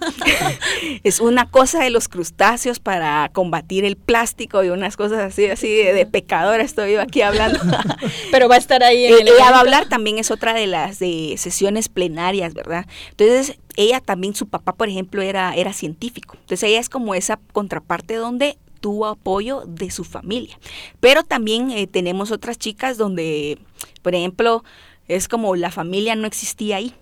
[1.05, 5.69] es una cosa de los crustáceos para combatir el plástico y unas cosas así, así
[5.69, 7.61] de, pecadora estoy yo aquí hablando.
[8.33, 9.07] pero va a estar ahí.
[9.07, 12.87] En eh, ella va a hablar también, es otra de las de sesiones plenarias, ¿verdad?
[13.11, 16.37] Entonces, ella también, su papá, por ejemplo, era, era científico.
[16.41, 20.59] Entonces ella es como esa contraparte donde tuvo apoyo de su familia.
[21.01, 23.59] Pero también eh, tenemos otras chicas donde,
[24.03, 24.63] por ejemplo,
[25.09, 26.95] es como la familia no existía ahí.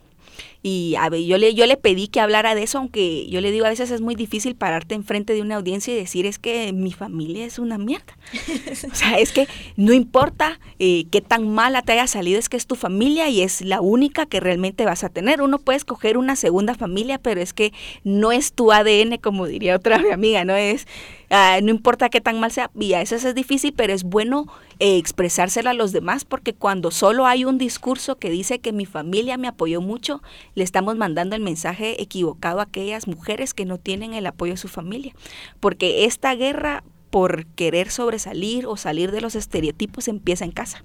[0.64, 3.50] Y a ver, yo le, yo le pedí que hablara de eso, aunque yo le
[3.50, 6.72] digo a veces es muy difícil pararte enfrente de una audiencia y decir es que
[6.72, 8.16] mi familia es una mierda.
[8.92, 12.56] o sea, es que no importa eh, qué tan mala te haya salido, es que
[12.56, 15.42] es tu familia y es la única que realmente vas a tener.
[15.42, 17.72] Uno puede escoger una segunda familia, pero es que
[18.04, 20.86] no es tu ADN, como diría otra amiga, no es
[21.34, 24.48] Ah, no importa qué tan mal sea, y a veces es difícil, pero es bueno
[24.80, 28.84] eh, expresárselo a los demás porque cuando solo hay un discurso que dice que mi
[28.84, 30.22] familia me apoyó mucho,
[30.54, 34.58] le estamos mandando el mensaje equivocado a aquellas mujeres que no tienen el apoyo de
[34.58, 35.14] su familia.
[35.58, 40.84] Porque esta guerra por querer sobresalir o salir de los estereotipos empieza en casa.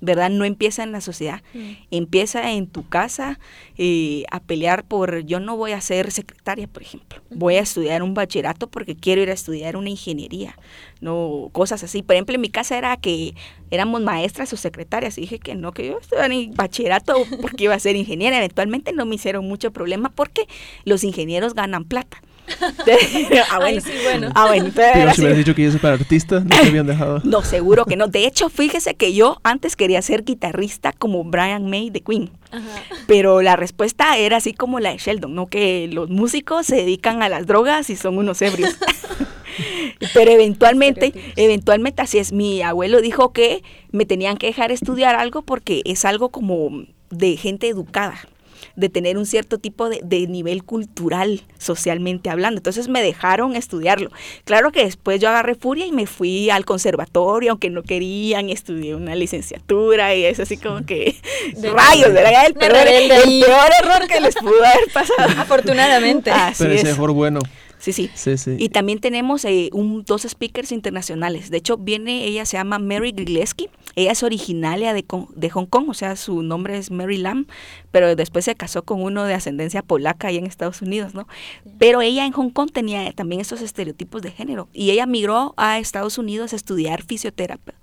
[0.00, 0.30] ¿Verdad?
[0.30, 1.70] No empieza en la sociedad, mm.
[1.90, 3.38] empieza en tu casa
[3.76, 8.02] eh, a pelear por, yo no voy a ser secretaria, por ejemplo, voy a estudiar
[8.02, 10.56] un bachillerato porque quiero ir a estudiar una ingeniería,
[11.00, 12.02] no cosas así.
[12.02, 13.34] Por ejemplo, en mi casa era que
[13.70, 17.74] éramos maestras o secretarias y dije que no, que yo estudiara en bachillerato porque iba
[17.74, 18.36] a ser ingeniera.
[18.38, 20.46] Eventualmente no me hicieron mucho problema porque
[20.84, 22.22] los ingenieros ganan plata.
[23.50, 23.82] ah, bueno.
[24.04, 24.32] bueno.
[24.34, 24.70] Ah, bueno.
[24.74, 27.20] Pero si hubieras dicho que yo soy para artista, no te habían dejado.
[27.30, 28.08] No, seguro que no.
[28.08, 32.30] De hecho, fíjese que yo antes quería ser guitarrista como Brian May de Queen.
[33.06, 35.46] Pero la respuesta era así como la de Sheldon, ¿no?
[35.46, 38.76] Que los músicos se dedican a las drogas y son unos ebrios.
[40.14, 42.32] Pero eventualmente, eventualmente así es.
[42.32, 47.36] Mi abuelo dijo que me tenían que dejar estudiar algo porque es algo como de
[47.36, 48.18] gente educada
[48.80, 52.58] de tener un cierto tipo de, nivel cultural, socialmente hablando.
[52.58, 54.10] Entonces me dejaron estudiarlo.
[54.44, 58.94] Claro que después yo agarré furia y me fui al conservatorio, aunque no querían, estudié
[58.94, 61.14] una licenciatura y es así como que
[61.62, 62.46] rayos, ¿verdad?
[62.46, 65.40] El peor, el peor error que les pudo haber pasado.
[65.40, 66.32] Afortunadamente.
[66.58, 67.40] Pero ese error bueno.
[67.80, 68.10] Sí, sí.
[68.58, 71.50] Y también tenemos eh, un, dos speakers internacionales.
[71.50, 73.70] De hecho, viene, ella se llama Mary Gillespie.
[73.96, 75.02] Ella es originaria de,
[75.34, 77.46] de, Hong Kong, o sea, su nombre es Mary Lam,
[77.90, 81.26] pero después se casó con uno de ascendencia polaca ahí en Estados Unidos, ¿no?
[81.78, 85.78] Pero ella en Hong Kong tenía también estos estereotipos de género y ella migró a
[85.78, 87.74] Estados Unidos a estudiar fisioterapia.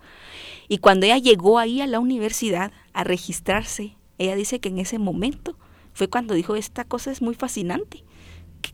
[0.67, 4.99] Y cuando ella llegó ahí a la universidad a registrarse, ella dice que en ese
[4.99, 5.57] momento
[5.93, 8.03] fue cuando dijo, esta cosa es muy fascinante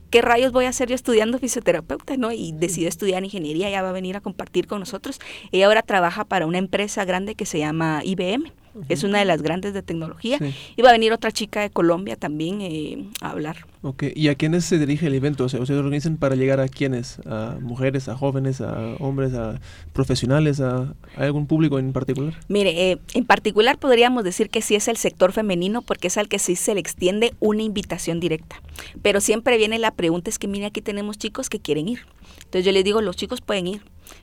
[0.09, 2.17] ¿qué rayos voy a hacer yo estudiando fisioterapeuta?
[2.17, 2.31] ¿no?
[2.31, 5.19] Y decidió estudiar ingeniería, ya va a venir a compartir con nosotros.
[5.51, 8.51] Ella ahora trabaja para una empresa grande que se llama IBM
[8.89, 10.39] es una de las grandes de tecnología.
[10.75, 13.65] Y va a venir otra chica de Colombia también eh, a hablar.
[13.81, 15.43] Ok, ¿y a quiénes se dirige el evento?
[15.43, 17.19] O sea, ¿ustedes organizan para llegar a quiénes?
[17.25, 19.59] ¿A mujeres, a jóvenes, a hombres, a
[19.91, 22.33] profesionales, a, algún público en particular?
[22.47, 26.29] Mire, eh, en particular podríamos decir que sí es el sector femenino porque es al
[26.29, 28.61] que sí se le extiende una invitación directa.
[29.01, 31.99] Pero siempre viene la pregunta, es que mire, aquí tenemos chicos que quieren ir.
[32.37, 33.81] Entonces yo les digo, los chicos pueden ir,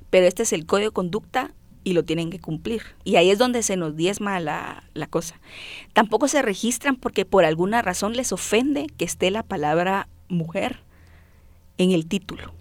[0.08, 1.52] pero este es el código de conducta
[1.84, 2.82] y lo tienen que cumplir.
[3.04, 5.40] Y ahí es donde se nos diezma la, la, cosa.
[5.92, 10.80] Tampoco se registran porque por alguna razón les ofende que esté la palabra mujer
[11.78, 12.52] en el título.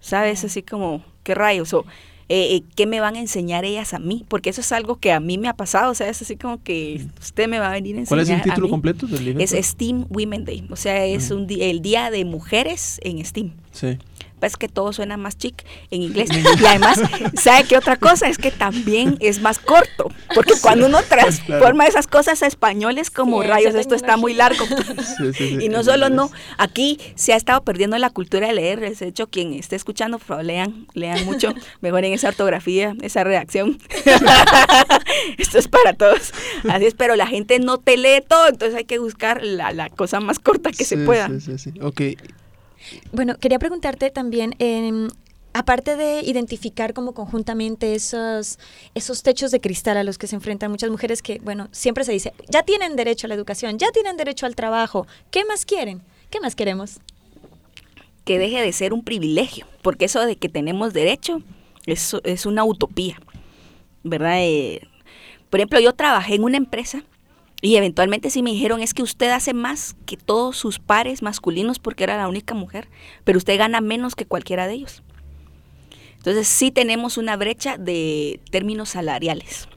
[0.00, 0.44] ¿Sabes?
[0.44, 1.72] Así como, ¿qué rayos?
[1.74, 1.84] O,
[2.30, 4.24] eh, eh, ¿qué me van a enseñar ellas a mí?
[4.28, 6.62] Porque eso es algo que a mí me ha pasado, o sea, es así como
[6.62, 8.08] que usted me va a venir a enseñar.
[8.08, 9.42] ¿Cuál es el título completo del libro?
[9.42, 13.52] Es STEAM Women Day, o sea, es un el Día de Mujeres en STEAM.
[13.72, 13.98] Sí
[14.46, 16.30] es que todo suena más chic en inglés.
[16.32, 17.00] Y además,
[17.34, 18.28] ¿sabe qué otra cosa?
[18.28, 23.10] Es que también es más corto, porque cuando uno transforma esas cosas a español es
[23.10, 24.64] como rayos, esto está muy largo.
[25.60, 29.28] y no solo no, aquí se ha estado perdiendo la cultura de leer, de hecho
[29.28, 33.78] quien esté escuchando, lean, lean mucho, mejoren esa ortografía, esa redacción.
[35.38, 36.32] esto es para todos.
[36.68, 39.88] Así es, pero la gente no te lee todo, entonces hay que buscar la, la
[39.90, 41.28] cosa más corta que se pueda.
[41.28, 41.72] Sí, sí, sí.
[41.80, 42.02] Ok.
[43.12, 44.54] Bueno, quería preguntarte también,
[45.52, 48.58] aparte de identificar como conjuntamente esos,
[48.94, 52.12] esos techos de cristal a los que se enfrentan muchas mujeres que, bueno, siempre se
[52.12, 56.02] dice, ya tienen derecho a la educación, ya tienen derecho al trabajo, ¿qué más quieren?
[56.30, 57.00] ¿Qué más queremos?
[58.24, 61.42] Que deje de ser un privilegio, porque eso de que tenemos derecho
[61.86, 63.18] es, es una utopía,
[64.04, 64.40] ¿verdad?
[64.40, 64.86] Eh,
[65.50, 67.02] por ejemplo, yo trabajé en una empresa
[67.60, 71.78] y eventualmente sí me dijeron, es que usted hace más que todos sus pares masculinos
[71.78, 72.88] porque era la única mujer,
[73.24, 75.02] pero usted gana menos que cualquiera de ellos.
[76.16, 79.68] Entonces sí tenemos una brecha de términos salariales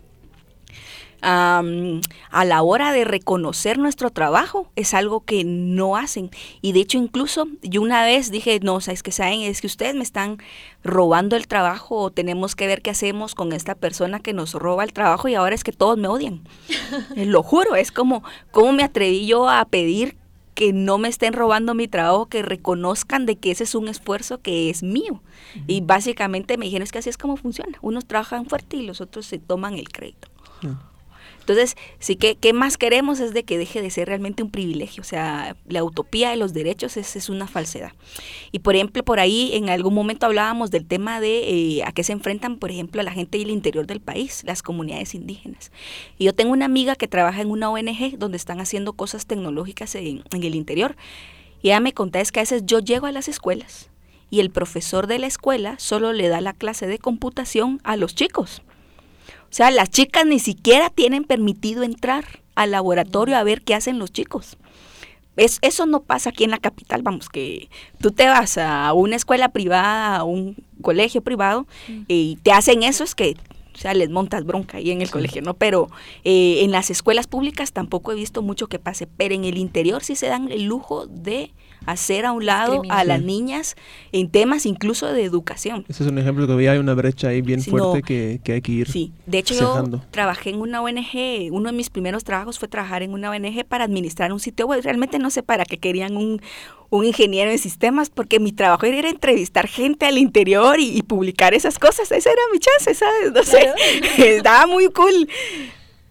[1.22, 6.32] a la hora de reconocer nuestro trabajo es algo que no hacen.
[6.62, 9.42] Y de hecho incluso yo una vez dije, no, ¿sabes que saben?
[9.42, 10.38] Es que ustedes me están
[10.84, 14.84] robando el trabajo o tenemos que ver qué hacemos con esta persona que nos roba
[14.84, 16.42] el trabajo y ahora es que todos me odian.
[17.16, 20.18] Lo juro, es como, ¿cómo me atreví yo a pedir
[20.56, 24.42] que no me estén robando mi trabajo, que reconozcan de que ese es un esfuerzo
[24.42, 25.24] que es mío.
[25.66, 27.78] Y básicamente me dijeron, es que así es como funciona.
[27.82, 30.28] Unos trabajan fuerte y los otros se toman el crédito.
[31.52, 33.20] Entonces, sí que, ¿qué más queremos?
[33.20, 35.02] Es de que deje de ser realmente un privilegio.
[35.02, 37.92] O sea, la utopía de los derechos es, es una falsedad.
[38.52, 42.04] Y por ejemplo, por ahí en algún momento hablábamos del tema de eh, a qué
[42.04, 45.72] se enfrentan, por ejemplo, la gente del interior del país, las comunidades indígenas.
[46.18, 49.96] Y yo tengo una amiga que trabaja en una ONG donde están haciendo cosas tecnológicas
[49.96, 50.96] en, en el interior.
[51.62, 53.90] Y ella me contaba es que a veces yo llego a las escuelas
[54.30, 58.16] y el profesor de la escuela solo le da la clase de computación a los
[58.16, 58.64] chicos.
[59.52, 62.24] O sea, las chicas ni siquiera tienen permitido entrar
[62.56, 64.58] al laboratorio a ver qué hacen los chicos.
[65.36, 69.18] Es, eso no pasa aquí en la capital, vamos, que tú te vas a una
[69.18, 71.68] escuela privada, a un colegio privado
[72.08, 73.36] y te hacen eso, es que
[73.74, 75.54] o sea, les montas bronca ahí en el colegio, ¿no?
[75.54, 75.90] Pero
[76.24, 80.04] eh, en las escuelas públicas tampoco he visto mucho que pase, pero en el interior
[80.04, 81.52] sí se dan el lujo de
[81.86, 83.76] hacer a un lado a las niñas
[84.12, 85.86] en temas incluso de educación.
[85.88, 88.62] Ese es un ejemplo que todavía hay una brecha ahí bien fuerte que, que, hay
[88.62, 88.92] que ir.
[88.92, 93.04] Sí, de hecho yo trabajé en una ONG, uno de mis primeros trabajos fue trabajar
[93.04, 94.82] en una ONG para administrar un sitio web.
[94.84, 96.42] Realmente no sé para qué querían un,
[96.92, 101.80] un ingeniero en sistemas, porque mi trabajo era entrevistar gente al interior y, publicar esas
[101.80, 102.12] cosas.
[102.12, 103.32] Esa era mi chance, ¿sabes?
[103.34, 103.74] No sé,
[104.18, 105.30] estaba muy cool.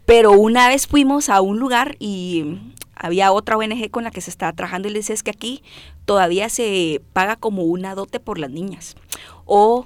[0.05, 2.57] Pero una vez fuimos a un lugar y
[2.95, 5.63] había otra ONG con la que se estaba trabajando y le decía es que aquí
[6.05, 8.95] todavía se paga como una dote por las niñas.
[9.45, 9.85] O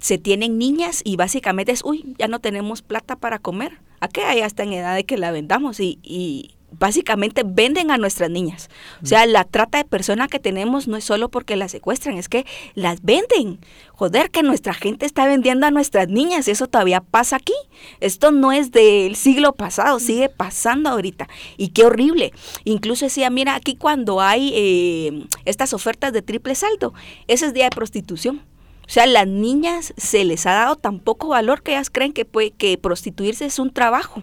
[0.00, 3.78] se tienen niñas y básicamente es, uy, ya no tenemos plata para comer.
[4.00, 4.22] ¿A qué?
[4.22, 8.68] Ya está en edad de que la vendamos y, y básicamente venden a nuestras niñas.
[9.02, 12.28] O sea, la trata de personas que tenemos no es solo porque las secuestran, es
[12.28, 13.60] que las venden.
[13.92, 17.54] Joder, que nuestra gente está vendiendo a nuestras niñas, eso todavía pasa aquí.
[18.00, 21.28] Esto no es del siglo pasado, sigue pasando ahorita.
[21.56, 22.32] Y qué horrible.
[22.64, 26.94] Incluso decía, mira, aquí cuando hay eh, estas ofertas de triple salto,
[27.28, 28.42] ese es día de prostitución.
[28.86, 32.24] O sea, las niñas se les ha dado tan poco valor que ellas creen que,
[32.24, 34.22] puede, que prostituirse es un trabajo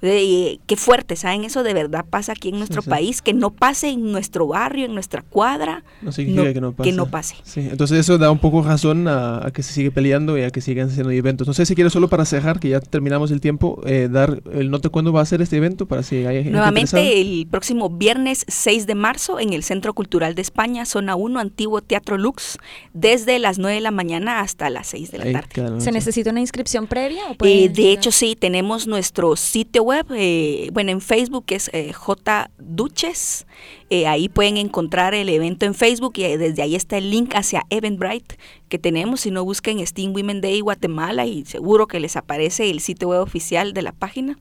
[0.00, 1.44] qué fuerte, ¿saben?
[1.44, 4.94] Eso de verdad pasa aquí en nuestro país, que no pase en nuestro barrio, en
[4.94, 5.84] nuestra cuadra.
[6.00, 7.36] No significa que, no pase.
[7.42, 10.60] Sí, entonces eso da un poco razón a, que se sigue peleando y a que
[10.60, 11.46] sigan haciendo eventos.
[11.46, 14.70] No sé si quieres solo para cerrar, que ya terminamos el tiempo, eh, dar el
[14.70, 18.44] note cuándo va a ser este evento para si hay gente Nuevamente el próximo viernes
[18.48, 22.58] 6 de marzo en el Centro Cultural de España, zona 1, Antiguo Teatro Lux,
[22.94, 25.80] desde las 9 de la mañana hasta las 6 de la tarde.
[25.80, 27.22] ¿Se necesita una inscripción previa?
[27.44, 32.50] eh, de hecho, sí, tenemos nuestro sitio web, eh, bueno, en Facebook es eh, J
[32.58, 33.46] Duches,
[33.90, 37.64] eh, ahí pueden encontrar el evento en Facebook y desde ahí está el link hacia
[37.70, 38.36] Eventbrite
[38.68, 42.80] que tenemos, si no busquen Steam Women Day Guatemala y seguro que les aparece el
[42.80, 44.38] sitio web oficial de la página.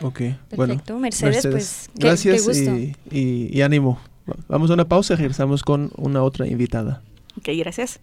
[0.00, 0.56] Ok, Perfecto.
[0.56, 1.00] bueno.
[1.00, 2.46] Mercedes, pues gracias
[3.10, 4.00] Y, ánimo.
[4.48, 7.02] Vamos a una pausa y regresamos con una otra invitada.
[7.38, 8.00] Ok, gracias.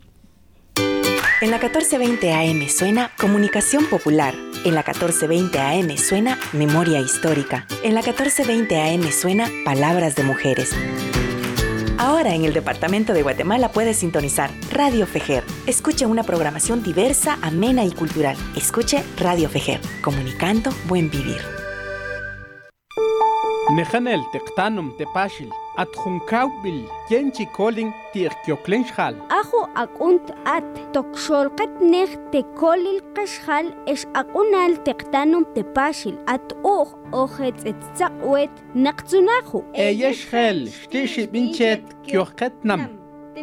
[1.41, 4.35] En la 1420 AM suena Comunicación Popular.
[4.63, 7.65] En la 1420 AM suena Memoria Histórica.
[7.81, 10.69] En la 1420 AM suena Palabras de Mujeres.
[11.97, 15.43] Ahora en el Departamento de Guatemala puedes sintonizar Radio Fejer.
[15.65, 18.37] Escuche una programación diversa, amena y cultural.
[18.55, 21.60] Escuche Radio Fejer, comunicando buen vivir.
[23.75, 26.79] Nejanel tektanum tepashil, at junkawbil,
[27.09, 29.15] yenchi kolin tirkioklen xal.
[29.39, 38.53] Ajo akunt at, tokxolkat nej tekolil kaxal, ex akunal tektanum tepashil, at uj ojetz etzawet
[38.75, 39.63] naqtsunajo.
[39.87, 42.89] Eyes gel, shtishi binchet kiochketnam,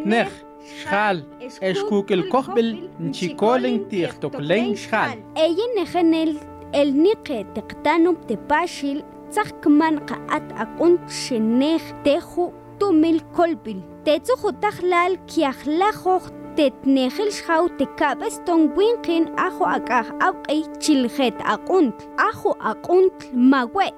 [0.05, 0.29] nej.
[0.69, 1.23] Schal,
[1.64, 5.17] eskukil kohbil, nchikolin tirtoklen schal.
[5.41, 6.35] Eyen nejanel
[6.77, 9.01] el nike tektanum tepashil,
[9.33, 12.45] tzahkman qa'at ak'un xenej teju
[12.79, 16.25] tumil kolpil tetzuju tajlal kiajlajoj
[16.57, 21.96] tetnejil xhaw tekabes ton winqin ajo akaj awqi chiljet aqunt
[22.29, 23.19] ajo aqunt
[23.50, 23.88] mawe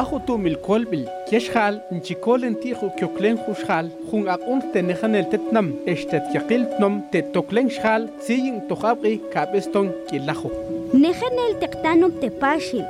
[0.00, 6.62] ajo tumil kolbil yeshal nchikolen tijo kyoklen jushal jun aqunt tenejan el tetnam estet yakil
[6.74, 10.50] tnom tetoklen shal siyin tohabqi kabeston kilajo
[10.92, 12.84] nejenel tektanum tepashil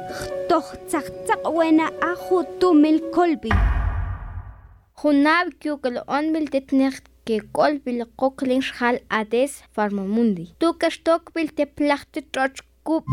[0.48, 3.52] toj tzaqtzaq wena ajo tumil kolbi
[5.02, 10.44] Junab kyukal onbil tetnecht que kolbil qoklin shal ades farmamundi.
[10.60, 13.04] Tu kastokbil te plachte trochkup.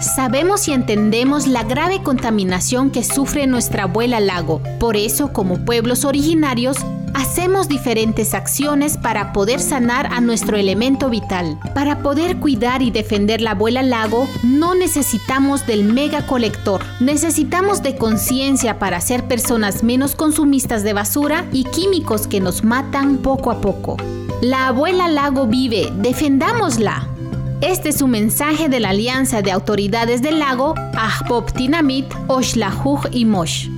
[0.00, 4.62] Sabemos y entendemos la grave contaminación que sufre nuestra abuela lago.
[4.78, 6.78] Por eso, como pueblos originarios,
[7.14, 11.58] hacemos diferentes acciones para poder sanar a nuestro elemento vital.
[11.74, 16.82] Para poder cuidar y defender la abuela lago, no necesitamos del mega colector.
[17.00, 23.18] Necesitamos de conciencia para ser personas menos consumistas de basura y químicos que nos matan
[23.18, 23.96] poco a poco.
[24.42, 27.08] La abuela lago vive, defendámosla.
[27.60, 33.26] Este es un mensaje de la Alianza de Autoridades del Lago, Ahpop Tinamit, Oshlahuj y
[33.26, 33.68] Mosh.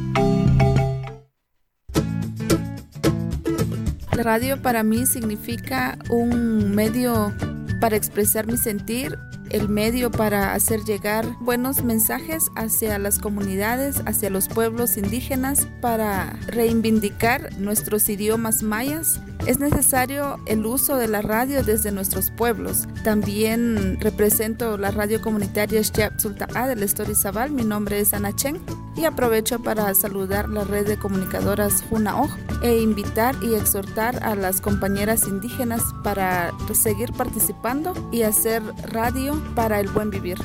[4.23, 7.33] Radio para mí significa un medio
[7.81, 9.19] para expresar mi sentir,
[9.51, 16.39] el medio para hacer llegar buenos mensajes hacia las comunidades, hacia los pueblos indígenas, para
[16.47, 19.21] reivindicar nuestros idiomas mayas.
[19.45, 22.87] Es necesario el uso de la radio desde nuestros pueblos.
[23.03, 27.51] También represento la radio comunitaria Sulta'a del Estori Zabal.
[27.51, 28.61] Mi nombre es Ana Chen
[28.97, 32.31] y aprovecho para saludar la red de comunicadoras Junaoj
[32.63, 38.63] e invitar y exhortar a las compañeras indígenas para seguir participando y hacer
[38.93, 40.39] radio para el buen vivir.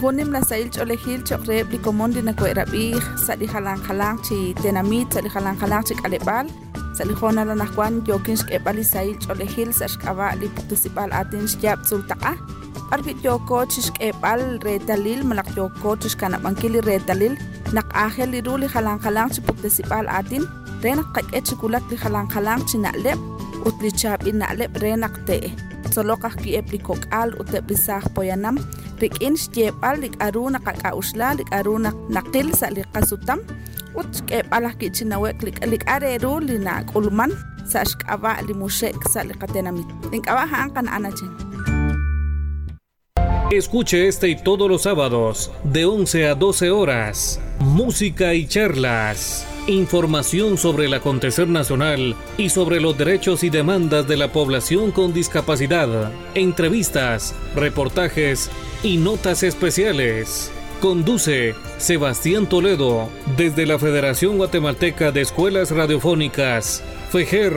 [0.00, 3.82] Junim la sail plikomondi na kuerabih sali halang
[4.62, 6.46] tenamit sali halang halang kalebal
[7.00, 12.32] salijona lanajuan yokin xk'epalisayil ch'olejil sa xk'aba'li municipal atin xyab tzultaqa
[12.92, 17.34] arbit yoko chixk'epal retalil malaq yoko chixkanab'ankili retalil
[17.72, 20.44] naq ajel liru li jalan jalan chimunicipal atin.
[20.84, 23.18] Re naq qak'et chikulak li jalan jalan china'leb
[23.66, 25.50] ut li chap'il na'leb re naq te'e
[25.92, 28.56] tzoloqaj ki'ep li kok'al uteb' li saj poyanam
[29.00, 31.74] rik'in xyeb'al lik'aru naqak'auxla lik'aru
[32.16, 33.40] naqil sa li qasutam
[43.50, 47.40] Escuche este y todos los sábados de 11 a 12 horas.
[47.58, 49.44] Música y charlas.
[49.66, 55.12] Información sobre el acontecer nacional y sobre los derechos y demandas de la población con
[55.12, 56.12] discapacidad.
[56.34, 58.50] Entrevistas, reportajes
[58.84, 60.52] y notas especiales.
[60.80, 66.82] Conduce Sebastián Toledo desde la Federación Guatemalteca de Escuelas Radiofónicas.
[67.10, 67.52] FEJER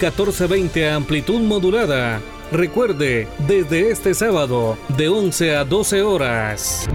[0.00, 2.20] 1420 amplitud modulada.
[2.50, 6.88] Recuerde, desde este sábado, de 11 a 12 horas.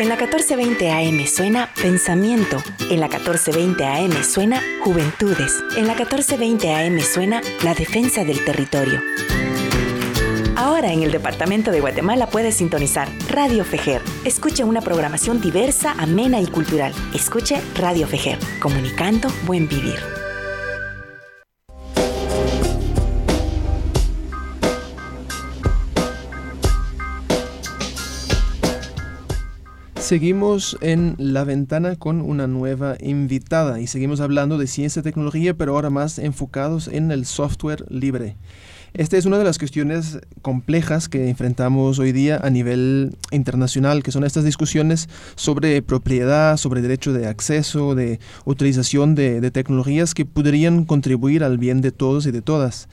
[0.00, 2.60] En la 1420 AM suena Pensamiento.
[2.90, 5.62] En la 1420 AM suena Juventudes.
[5.76, 9.00] En la 1420 AM suena La Defensa del Territorio.
[10.56, 14.00] Ahora en el Departamento de Guatemala puedes sintonizar Radio Fejer.
[14.24, 16.94] Escuche una programación diversa, amena y cultural.
[17.14, 19.96] Escuche Radio Fejer, comunicando buen vivir.
[29.96, 35.52] Seguimos en la ventana con una nueva invitada y seguimos hablando de ciencia y tecnología,
[35.52, 38.36] pero ahora más enfocados en el software libre.
[38.96, 44.10] Esta es una de las cuestiones complejas que enfrentamos hoy día a nivel internacional, que
[44.10, 50.86] son estas discusiones sobre propiedad, sobre derecho de acceso, de utilización de, tecnologías que podrían
[50.86, 52.88] contribuir al bien de todos y de todas.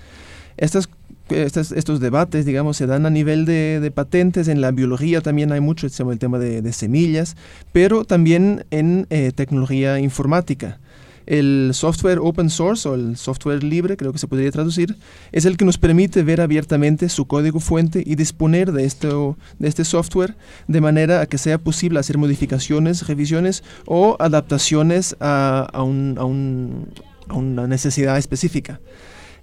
[0.57, 0.89] Estas
[1.29, 5.61] estos, estos, debates, digamos, se dan a nivel de, patentes, en la biología también hay
[5.61, 7.37] mucho, el tema de, de semillas,
[7.71, 10.79] pero también en eh, tecnología informática.
[11.25, 14.97] El software open source o el software libre, creo que se podría traducir,
[15.31, 19.67] es el que nos permite ver abiertamente su código fuente y disponer de, esto, de
[19.67, 20.35] este software
[20.67, 26.25] de manera a que sea posible hacer modificaciones, revisiones o adaptaciones a, a, un, a,
[26.25, 26.89] un,
[27.27, 28.79] a una necesidad específica.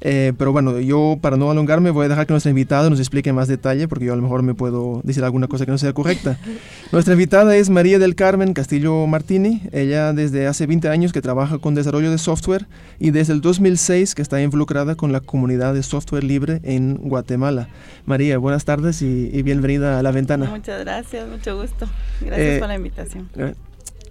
[0.02, 3.32] Eh, pero bueno, yo para no alongarme voy a dejar que nuestra invitada nos explique
[3.34, 5.92] más detalle porque yo a lo mejor me puedo decir alguna cosa que no sea
[5.92, 6.38] correcta.
[6.92, 9.62] nuestra invitada es María del Carmen Castillo Martini.
[9.72, 12.66] Ella desde hace 20 años que trabaja con desarrollo de software
[12.98, 17.68] y desde el 2006 que está involucrada con la comunidad de software libre en Guatemala.
[18.06, 20.48] María, buenas tardes y, y bienvenida a La Ventana.
[20.48, 21.86] Muchas gracias, mucho gusto.
[22.20, 23.28] Gracias Eh, por la invitación.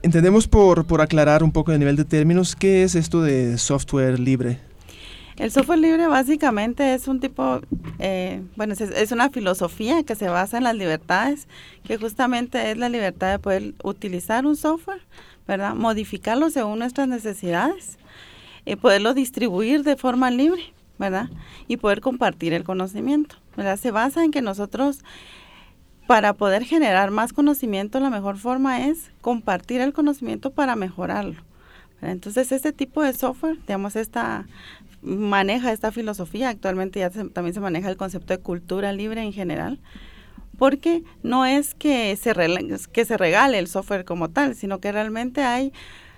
[0.02, 4.18] Entendemos por, por aclarar un poco a nivel de términos, ¿qué es esto de software
[4.20, 4.60] libre?
[5.40, 7.62] El software libre básicamente es un tipo,
[7.98, 11.48] eh, bueno, es, es, una filosofía que se basa en las libertades,
[11.86, 15.02] que justamente es la libertad de poder utilizar un software,
[15.48, 15.76] ¿verdad?
[15.76, 17.98] Modificarlo según nuestras necesidades,
[18.66, 21.30] y poderlo distribuir de forma libre, ¿verdad?
[21.70, 23.78] Y poder compartir el conocimiento, ¿verdad?
[23.78, 25.00] Se basa en que nosotros,
[26.06, 31.42] para poder generar más conocimiento, la mejor forma es compartir el conocimiento para mejorarlo.
[32.02, 34.46] Entonces, este tipo de software, digamos, esta
[35.02, 36.50] maneja esta filosofía.
[36.50, 39.80] Actualmente ya también se maneja el concepto de cultura libre en general,
[40.58, 42.34] porque no es que se,
[42.92, 45.74] que se regale el software como tal, sino que realmente hay,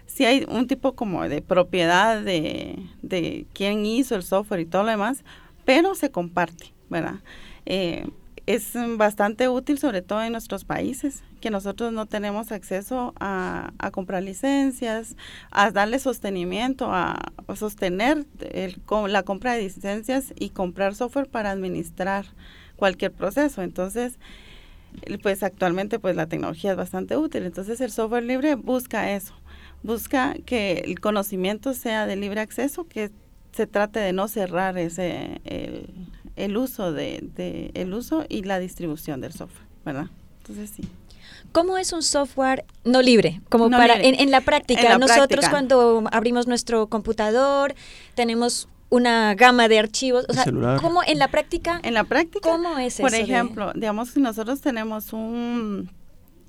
[0.08, 4.84] si hay un tipo como de propiedad de, de quién hizo el software y todo
[4.84, 5.24] lo demás,
[5.66, 7.20] pero se comparte, ¿verdad?
[7.66, 8.08] Eh,
[8.46, 14.24] es bastante útil, sobre todo en nuestros países, que nosotros no tenemos acceso a, comprar
[14.24, 15.16] licencias,
[15.52, 22.26] a darle sostenimiento, a, sostener el, la compra de licencias y comprar software para administrar
[22.76, 23.62] cualquier proceso.
[23.62, 24.18] Entonces,
[25.22, 27.46] pues actualmente pues la tecnología es bastante útil.
[27.46, 29.34] Entonces el software libre busca eso,
[29.84, 33.12] busca que el conocimiento sea de libre acceso, que
[33.52, 36.01] se trate de no cerrar ese el,
[36.42, 40.08] el uso de, el uso y la distribución del software, ¿verdad?
[40.40, 40.84] Entonces sí.
[41.52, 43.42] ¿Cómo es un software no libre?
[43.50, 47.76] Como para En, la práctica, nosotros cuando abrimos nuestro computador
[48.16, 50.46] tenemos una gama de archivos, o sea,
[50.82, 51.80] ¿cómo en la práctica?
[51.84, 55.90] En la práctica, ¿cómo es Por ejemplo, digamos si nosotros tenemos un,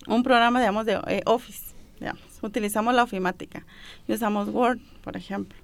[0.07, 1.67] un programa, digamos, de eh, Office,
[2.01, 3.65] digamos, utilizamos la ofimática
[4.09, 5.62] y usamos Word, por ejemplo.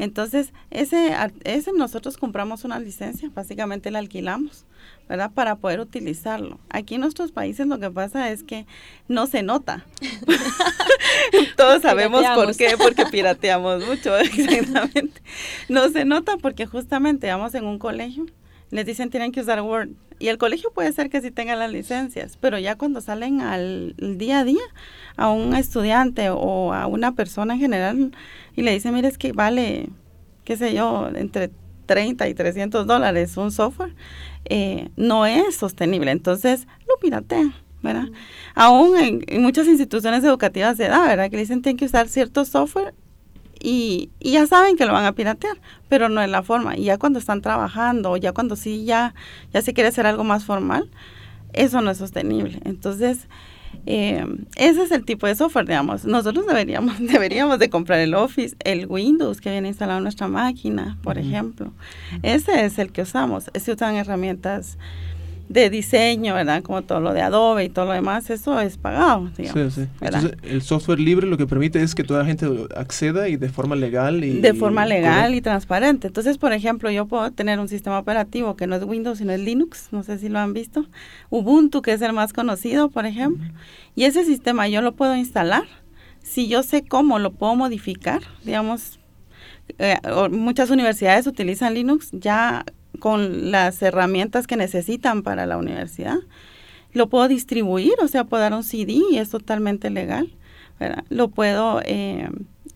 [0.00, 4.64] Entonces, ese, ese nosotros compramos una licencia, básicamente la alquilamos,
[5.10, 5.30] ¿verdad?
[5.30, 6.58] Para poder utilizarlo.
[6.70, 8.64] Aquí en nuestros países lo que pasa es que
[9.08, 9.84] no se nota.
[11.58, 15.20] Todos sabemos por qué, porque pirateamos mucho, exactamente.
[15.68, 18.24] No se nota porque justamente vamos en un colegio,
[18.70, 19.90] les dicen tienen que usar Word.
[20.20, 23.94] Y el colegio puede ser que sí tenga las licencias, pero ya cuando salen al
[23.98, 24.60] día a día,
[25.16, 28.12] a un estudiante o a una persona en general,
[28.54, 29.88] y le dice, mire, es que vale,
[30.44, 31.50] qué sé yo, entre
[31.86, 33.94] 30 y 300 dólares un software,
[34.44, 36.10] eh, no es sostenible.
[36.10, 38.08] Entonces, lo piratean, ¿verdad?
[38.54, 41.30] Aún en, muchas instituciones educativas se da, ¿verdad?
[41.30, 42.94] Que dicen, tienen que usar cierto software
[43.60, 45.58] y, y, ya saben que lo van a piratear,
[45.88, 46.76] pero no es la forma.
[46.76, 49.14] Y ya cuando están trabajando, ya cuando sí ya,
[49.52, 50.90] ya se quiere hacer algo más formal,
[51.52, 52.60] eso no es sostenible.
[52.64, 53.28] Entonces,
[53.86, 54.24] eh,
[54.56, 56.04] ese es el tipo de software, digamos.
[56.04, 60.98] Nosotros deberíamos, deberíamos de comprar el Office, el Windows que viene instalado en nuestra máquina,
[61.02, 61.72] por ejemplo.
[62.22, 63.50] Ese es el que usamos.
[63.54, 64.78] Se usan herramientas
[65.50, 66.62] de diseño, ¿verdad?
[66.62, 69.74] Como todo lo de Adobe y todo lo demás, eso es pagado, digamos.
[69.74, 69.88] Sí, sí.
[70.00, 72.46] Entonces, el software libre lo que permite es que toda la gente
[72.76, 74.40] acceda y de forma legal y...
[74.40, 76.06] De forma legal y transparente.
[76.06, 79.40] Entonces, por ejemplo, yo puedo tener un sistema operativo que no es Windows, sino es
[79.40, 80.86] Linux, no sé si lo han visto.
[81.30, 83.44] Ubuntu, que es el más conocido, por ejemplo.
[83.96, 85.64] Y ese sistema yo lo puedo instalar.
[86.22, 89.00] Si yo sé cómo lo puedo modificar, digamos,
[89.78, 89.96] eh,
[90.30, 92.64] muchas universidades utilizan Linux ya
[93.00, 96.18] con las herramientas que necesitan para la universidad.
[96.92, 100.32] Lo puedo distribuir, o sea, puedo dar un CD y es totalmente legal.
[101.08, 102.28] Lo puedo eh,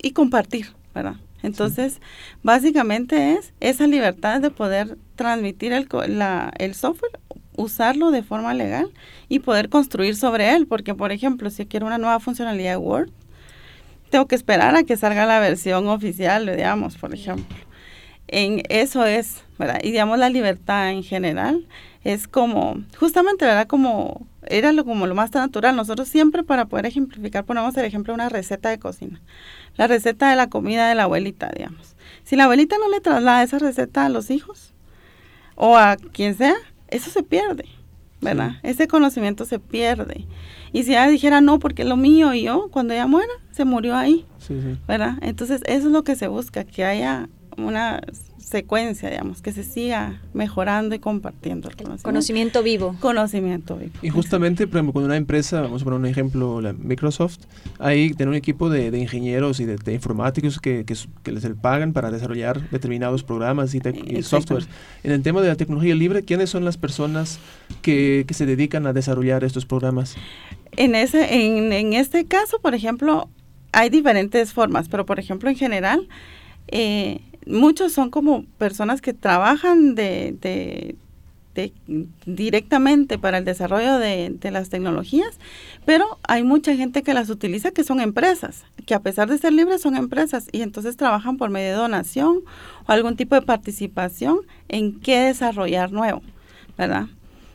[0.03, 1.17] y compartir, ¿verdad?
[1.43, 2.01] Entonces,
[2.43, 7.21] básicamente es esa libertad de poder transmitir el, la, el software,
[7.57, 8.91] usarlo de forma legal
[9.29, 13.11] y poder construir sobre él, porque por ejemplo, si quiero una nueva funcionalidad de Word,
[14.11, 17.64] tengo que esperar a que salga la versión oficial, digamos, por ejemplo
[18.35, 19.79] en eso es, ¿verdad?
[19.83, 21.67] Y digamos la libertad en general
[22.03, 23.69] es como, justamente, ¿verdad?
[23.69, 25.77] Como era lo, como lo más natural.
[25.77, 29.21] Nosotros siempre para poder ejemplificar ponemos el ejemplo de una receta de cocina.
[29.77, 31.95] La receta de la comida de la abuelita, digamos.
[32.25, 34.75] Si la abuelita no le traslada esa receta a los hijos
[35.55, 36.57] o a quien sea,
[36.89, 37.67] eso se pierde,
[38.21, 38.57] ¿verdad?
[38.65, 40.27] Ese conocimiento se pierde.
[40.73, 43.65] Y si ella dijera no, porque es lo mío y yo, cuando ella muera, se
[43.65, 44.27] murió ahí,
[44.89, 45.19] ¿verdad?
[45.23, 48.01] Entonces, eso es lo que se busca, que haya una
[48.39, 52.03] secuencia, digamos, que se siga mejorando y compartiendo el conocimiento.
[52.03, 52.97] Conocimiento vivo.
[53.01, 53.93] Conocimiento vivo.
[54.03, 57.39] Y justamente, por ejemplo, cuando una empresa, vamos a poner un ejemplo, la Microsoft,
[57.79, 62.69] ahí tiene un equipo de, ingenieros y de, informáticos que, que, les pagan para desarrollar
[62.71, 64.69] determinados programas y, y softwares.
[65.03, 67.39] En el tema de la tecnología libre, ¿quiénes son las personas
[67.83, 70.17] que, que se dedican a desarrollar estos programas?
[70.77, 73.29] En, ese, en, en este caso, por ejemplo,
[73.73, 76.09] hay diferentes formas, pero por ejemplo, en general,
[76.69, 80.97] eh, muchos son como personas que trabajan de,
[82.27, 85.39] directamente para el desarrollo de, las tecnologías,
[85.85, 89.53] pero hay mucha gente que las utiliza que son empresas, que a pesar de ser
[89.53, 92.41] libres son empresas y entonces trabajan por medio de donación
[92.87, 96.23] o algún tipo de participación en qué desarrollar nuevo,
[96.77, 97.07] ¿verdad?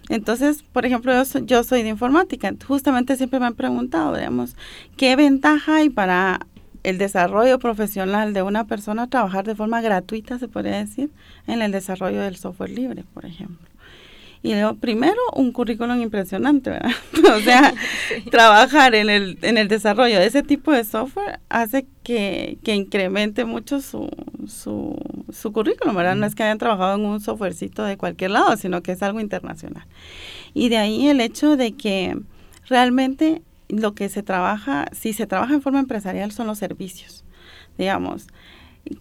[0.07, 4.55] Entonces, por ejemplo, yo, yo soy de informática, justamente siempre me han preguntado, digamos,
[4.97, 6.47] ¿qué ventaja hay para
[6.84, 11.09] el desarrollo profesional de una persona trabajar de forma gratuita, se podría decir,
[11.47, 13.69] en el desarrollo del software libre, por ejemplo.
[14.41, 16.91] Y luego, primero, un currículum impresionante, ¿verdad?
[17.38, 17.73] o sea,
[18.32, 23.43] trabajar en el, en el desarrollo de ese tipo de software hace que, que incremente
[23.43, 24.09] mucho su,
[24.47, 24.95] su,
[25.30, 26.15] su currículum, ¿verdad?
[26.15, 29.19] No es que hayan trabajado en un softwarecito de cualquier lado, sino que es algo
[29.19, 29.86] internacional.
[30.53, 32.17] Y de ahí el hecho de que
[32.69, 37.24] realmente lo que se trabaja, si se trabaja en forma empresarial, son los servicios,
[37.78, 38.28] digamos.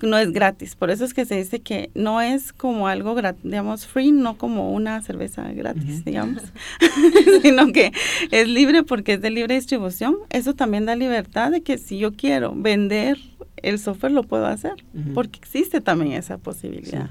[0.03, 3.87] No es gratis, por eso es que se dice que no es como algo, digamos,
[3.87, 6.43] free, no como una cerveza gratis, digamos,
[7.43, 7.93] sino que
[8.31, 10.17] es libre porque es de libre distribución.
[10.31, 13.19] Eso también da libertad de que si yo quiero vender
[13.63, 14.75] el software, lo puedo hacer,
[15.15, 17.11] porque existe también esa posibilidad.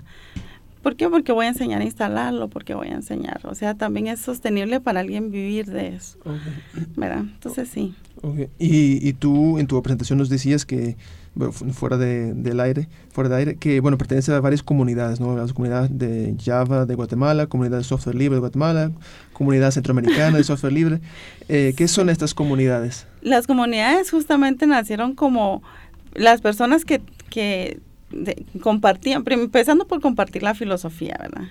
[0.88, 1.10] ¿Por qué?
[1.10, 3.42] Porque voy a enseñar a instalarlo, porque voy a enseñar.
[3.44, 6.18] O sea, también es sostenible para alguien vivir de eso.
[6.96, 7.26] ¿Verdad?
[7.26, 7.94] Entonces sí.
[8.58, 10.96] Y, y, tú en tu presentación nos decías que,
[11.74, 15.36] fuera de, del aire, fuera de aire, que bueno, pertenece a varias comunidades, ¿no?
[15.36, 18.90] La comunidad de Java de Guatemala, comunidad de software libre de Guatemala,
[19.34, 21.02] comunidad centroamericana de software libre.
[21.50, 23.08] Eh, ¿Qué son estas comunidades?
[23.22, 25.64] Las comunidades justamente nacieron como
[26.14, 27.82] las personas que, que
[28.62, 31.50] compartían, empezando por compartir la filosofía, ¿verdad?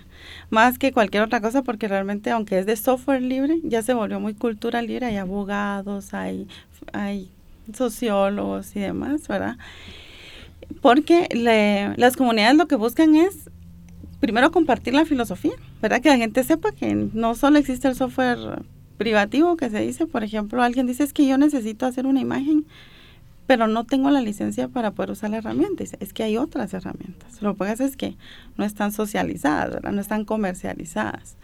[0.51, 4.21] Más que cualquier otra cosa, porque realmente, aunque es de software libre, ya se volvió
[4.21, 6.49] muy cultura libre, hay abogados, hay,
[6.93, 7.31] hay
[7.75, 9.59] sociólogos y demás, ¿verdad?
[10.81, 11.29] Porque
[11.97, 13.51] las comunidades lo que buscan es,
[14.21, 16.01] primero, compartir la filosofía, ¿verdad?
[16.01, 18.63] Que la gente sepa que no solo existe el software
[18.97, 22.65] privativo que se dice, por ejemplo, alguien dice es que yo necesito hacer una imagen,
[23.47, 25.85] pero no tengo la licencia para poder usar la herramienta.
[26.01, 27.41] Es que hay otras herramientas.
[27.43, 28.17] Lo que pasa es que
[28.57, 31.37] no están socializadas, no están comercializadas.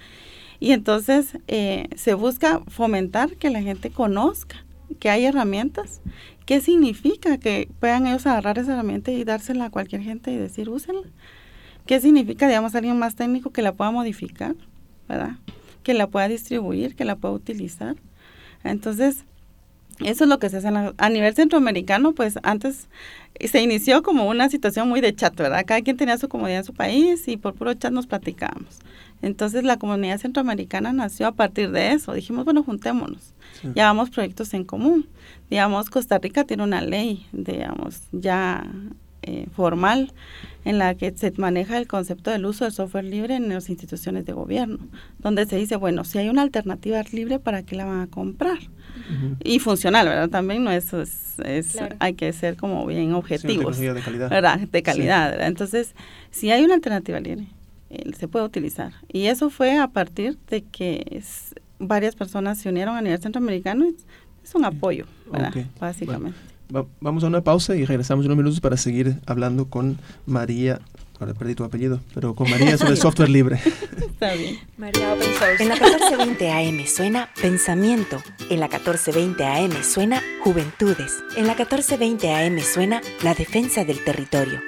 [0.58, 4.64] Y entonces eh, se busca fomentar que la gente conozca
[4.98, 6.00] que hay herramientas.
[6.46, 10.68] ¿Qué significa que puedan ellos agarrar esa herramienta y dársela a cualquier gente y decir,
[10.68, 11.08] úsenla?
[11.86, 14.54] ¿Qué significa, digamos, alguien más técnico que la pueda modificar,
[15.08, 15.36] ¿verdad?
[15.82, 17.96] Que la pueda distribuir, que la pueda utilizar.
[18.62, 19.24] Entonces,
[20.04, 22.88] eso es lo que se hace a nivel centroamericano, pues antes
[23.40, 25.64] se inició como una situación muy de chat, ¿verdad?
[25.66, 28.78] Cada quien tenía su comodidad en su país y por puro chat nos platicábamos.
[29.22, 32.12] Entonces la comunidad centroamericana nació a partir de eso.
[32.12, 33.34] Dijimos, bueno, juntémonos,
[33.74, 35.06] llevamos proyectos en común.
[35.48, 38.66] Digamos, Costa Rica tiene una ley, digamos, ya
[39.22, 40.12] eh, formal
[40.64, 44.26] en la que se maneja el concepto del uso del software libre en las instituciones
[44.26, 44.78] de gobierno,
[45.18, 48.58] donde se dice, bueno, si hay una alternativa libre, ¿para qué la van a comprar?
[49.42, 50.28] Y funcional, ¿verdad?
[50.28, 53.78] También no es, es, hay que ser como bien objetivos.
[53.78, 54.30] de calidad.
[54.30, 54.58] ¿verdad?
[54.60, 55.94] De calidad, Entonces,
[56.30, 57.46] si hay una alternativa libre,
[58.18, 58.92] se puede utilizar.
[59.08, 61.22] Y eso fue a partir de que
[61.78, 63.86] varias personas se unieron a nivel centroamericano.
[64.42, 65.52] Es un apoyo, ¿verdad?
[65.78, 66.51] Básicamente
[67.00, 70.80] vamos a una pausa y regresamos unos minutos para seguir hablando con María.
[71.20, 73.60] Ahora perdí tu apellido, pero con María sobre software libre.
[73.96, 74.58] Está bien.
[74.76, 75.14] María
[75.60, 78.20] En la 1420 AM suena Pensamiento.
[78.50, 81.22] En la 1420 AM suena Juventudes.
[81.36, 84.60] En la 1420 AM suena La Defensa del Territorio.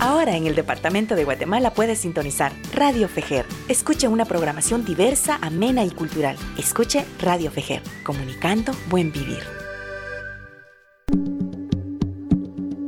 [0.00, 3.46] Ahora en el Departamento de Guatemala puedes sintonizar Radio Fejer.
[3.68, 6.36] Escuche una programación diversa, amena y cultural.
[6.58, 9.65] Escuche Radio Fejer, comunicando buen vivir.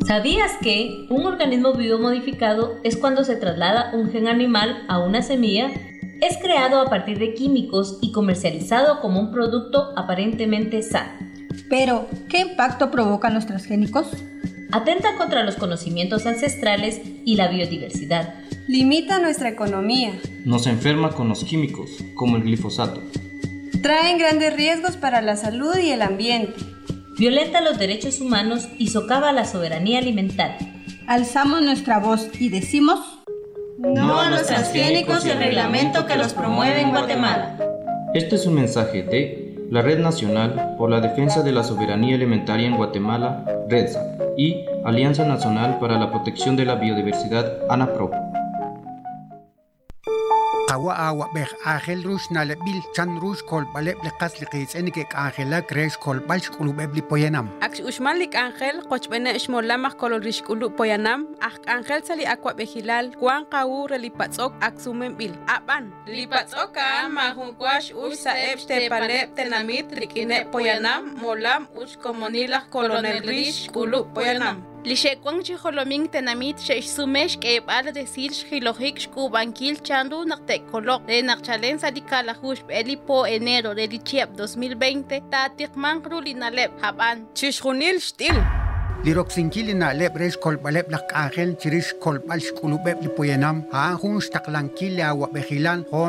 [0.09, 5.20] ¿Sabías que un organismo vivo modificado es cuando se traslada un gen animal a una
[5.20, 5.70] semilla?
[6.22, 11.12] Es creado a partir de químicos y comercializado como un producto aparentemente sano.
[11.68, 14.09] Pero, ¿qué impacto provocan los transgénicos?
[14.72, 18.32] Atenta contra los conocimientos ancestrales y la biodiversidad.
[18.66, 20.18] Limita nuestra economía.
[20.42, 23.02] Nos enferma con los químicos, como el glifosato.
[23.82, 26.54] Traen grandes riesgos para la salud y el ambiente
[27.18, 30.58] violenta los derechos humanos y socava la soberanía alimentaria.
[31.06, 33.00] Alzamos nuestra voz y decimos
[33.78, 37.58] no a los transgénicos y el reglamento que los promueve en Guatemala.
[38.14, 42.66] Este es un mensaje de la Red Nacional por la Defensa de la Soberanía Alimentaria
[42.66, 48.10] en Guatemala, REDSA, y Alianza Nacional para la Protección de la Biodiversidad, ANAPRO.
[50.68, 55.60] قوا آوا بخ آخل روش نالبیل چند روش کل بله بل قصد قیسن که آخلا
[55.60, 60.22] گریش کل بلش قلوب بلی پوینم اکش اشمال لیک آخل قوش بنا اشمال لمخ کل
[60.22, 65.34] ریش قلوب پوینم اخ آخل سالی اکوا بخیلال قوان قاو را لیپت سوک اکسومن بیل
[65.48, 72.68] ابان لیپت سوکا مهون قواش اوش سایب شته بله تنامیت رکینه پوینم مولم اوش کمونیلخ
[72.70, 81.18] کلونل ریش قلوب پوینم Lixekwang chijolomin tenamit xexsumex k'eb'al decir xjilojik xkubankil chandu naqtekolok de
[81.22, 88.38] naqchalen salikalajux b'eli po enero de lichiab 2020 tatikman rulinaleb jaban chixjunil xtil
[89.05, 93.82] liroksinkili na leb resh kol bale ble ángel chirish kol bal shkulu bebli poyanam ha
[94.03, 96.01] hun shtaqlankili awa bejilan ho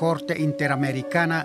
[0.00, 1.44] corte interamericana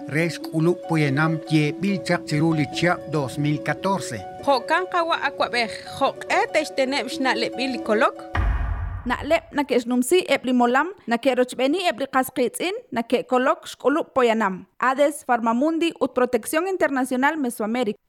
[0.89, 8.15] poyanam ye bil chaq chiruli chia 2014 jokan qawa akwabej joq'et exteneb xna'lebil kolok
[9.05, 18.06] na'leb nake'xnumsi eblimolam nake'rochb'eni ebli qasqitz'in nake'kolok xk'ulub poyanam ades farmamundi ut protección internacional mesoamérica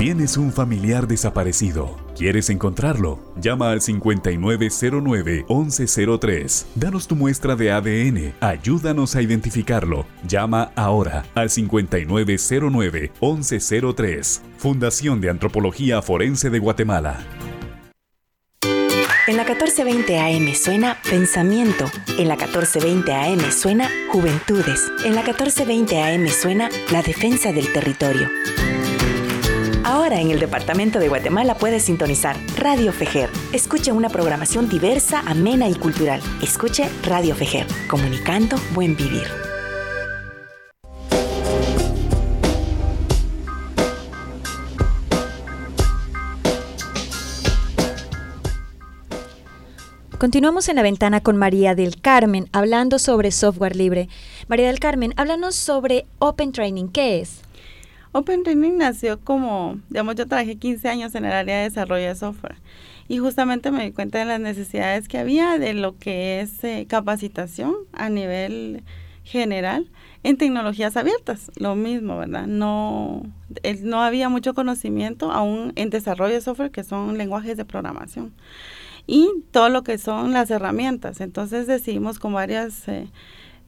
[0.00, 1.94] Tienes un familiar desaparecido.
[2.16, 3.20] ¿Quieres encontrarlo?
[3.36, 6.64] Llama al 5909-1103.
[6.74, 8.32] Danos tu muestra de ADN.
[8.40, 10.06] Ayúdanos a identificarlo.
[10.26, 14.40] Llama ahora al 5909-1103.
[14.56, 17.18] Fundación de Antropología Forense de Guatemala.
[19.26, 21.84] En la 1420 AM suena Pensamiento.
[22.16, 24.90] En la 1420 AM suena Juventudes.
[25.04, 28.30] En la 1420 AM suena La Defensa del Territorio.
[29.84, 33.30] Ahora en el Departamento de Guatemala puedes sintonizar Radio Fejer.
[33.52, 36.20] Escuche una programación diversa, amena y cultural.
[36.42, 39.26] Escuche Radio Fejer, comunicando buen vivir.
[50.18, 54.10] Continuamos en la ventana con María del Carmen hablando sobre software libre.
[54.48, 56.88] María del Carmen, háblanos sobre Open Training.
[56.88, 57.40] ¿Qué es?
[58.12, 62.14] Open Training nació como, digamos, yo trabajé 15 años en el área de desarrollo de
[62.16, 62.56] software
[63.06, 66.86] y justamente me di cuenta de las necesidades que había de lo que es eh,
[66.88, 68.82] capacitación a nivel
[69.22, 69.88] general
[70.24, 72.46] en tecnologías abiertas, lo mismo, ¿verdad?
[72.46, 73.22] No,
[73.82, 78.32] no había mucho conocimiento aún en desarrollo de software que son lenguajes de programación
[79.06, 81.20] y todo lo que son las herramientas.
[81.20, 82.88] Entonces decidimos con varias...
[82.88, 83.08] Eh,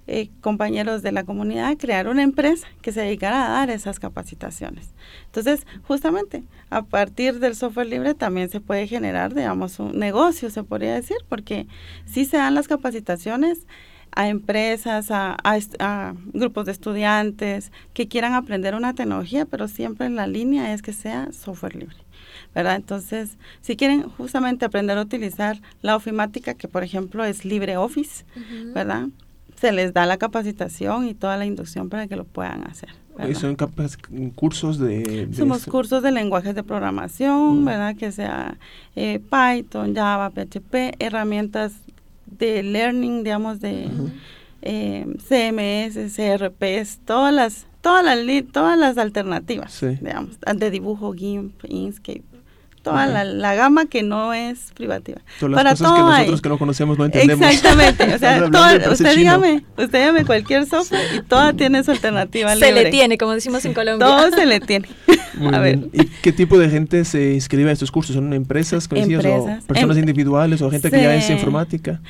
[0.07, 4.91] eh, compañeros de la comunidad crear una empresa que se dedicara a dar esas capacitaciones.
[5.27, 10.65] Entonces, justamente, a partir del software libre también se puede generar, digamos, un negocio, se
[10.65, 11.67] podría decir, porque
[12.05, 13.67] sí se dan las capacitaciones
[14.15, 20.11] a empresas, a, a, a, grupos de estudiantes que quieran aprender una tecnología, pero siempre
[20.11, 21.97] la línea es que sea software libre.
[22.55, 22.77] ¿verdad?
[22.77, 28.41] Entonces, si quieren justamente aprender a utilizar la ofimática, que por ejemplo es LibreOffice, uh
[28.41, 28.73] -huh.
[28.75, 29.09] ¿verdad?
[29.63, 32.89] Se les da la capacitación y toda la inducción para que lo puedan hacer.
[33.35, 33.55] Son
[34.35, 37.65] cursos de, de Somos cursos de lenguajes de programación, mm.
[37.65, 37.97] ¿verdad?
[37.97, 38.59] Que sea
[38.97, 41.75] eh, Python, Java, PHP, herramientas
[42.27, 44.11] de learning, digamos, de uh -huh.
[44.63, 48.19] eh, CMS, CRPs, todas las, todas las,
[48.53, 49.97] todas las alternativas, sí.
[50.01, 52.32] digamos, de dibujo, GIMP, Inkscape
[52.83, 55.21] toda la, la, gama que no es privativa.
[55.39, 56.43] Todas las Para cosas que nosotros hay.
[56.43, 57.47] que no conocemos no entendemos.
[57.47, 62.55] Exactamente, o sea, todo, usted dígame, usted dígame cualquier software y toda tiene su alternativa
[62.57, 64.07] Se le tiene, como decimos en Colombia.
[64.07, 64.89] Todo se le tiene.
[65.35, 65.91] Muy a bien.
[65.93, 66.03] ver.
[66.03, 68.15] ¿Y qué tipo de gente se inscribe a estos cursos?
[68.15, 72.01] ¿Son empresas, empresas o personas em individuales o gente se, que ya es informática?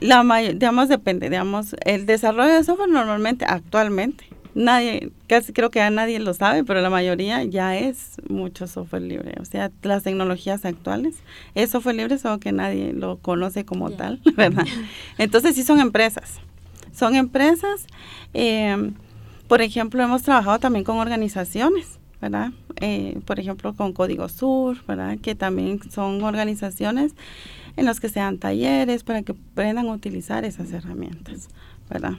[0.00, 4.24] La digamos, depende, digamos, el desarrollo de software normalmente, actualmente,
[4.58, 9.02] nadie, casi creo que a nadie lo sabe, pero la mayoría ya es mucho software
[9.02, 9.34] libre.
[9.40, 11.16] O sea, las tecnologías actuales
[11.54, 13.96] es software libre, solo que nadie lo conoce como yeah.
[13.96, 14.66] tal, ¿verdad?
[15.16, 16.40] Entonces sí son empresas.
[16.92, 17.86] Son empresas,
[18.34, 18.92] eh,
[19.46, 22.50] por ejemplo, hemos trabajado también con organizaciones, ¿verdad?
[22.80, 25.18] Eh, por ejemplo, con Código Sur, ¿verdad?
[25.18, 27.14] Que también son organizaciones
[27.76, 31.48] en las que se dan talleres para que aprendan a utilizar esas herramientas,
[31.88, 32.14] ¿verdad?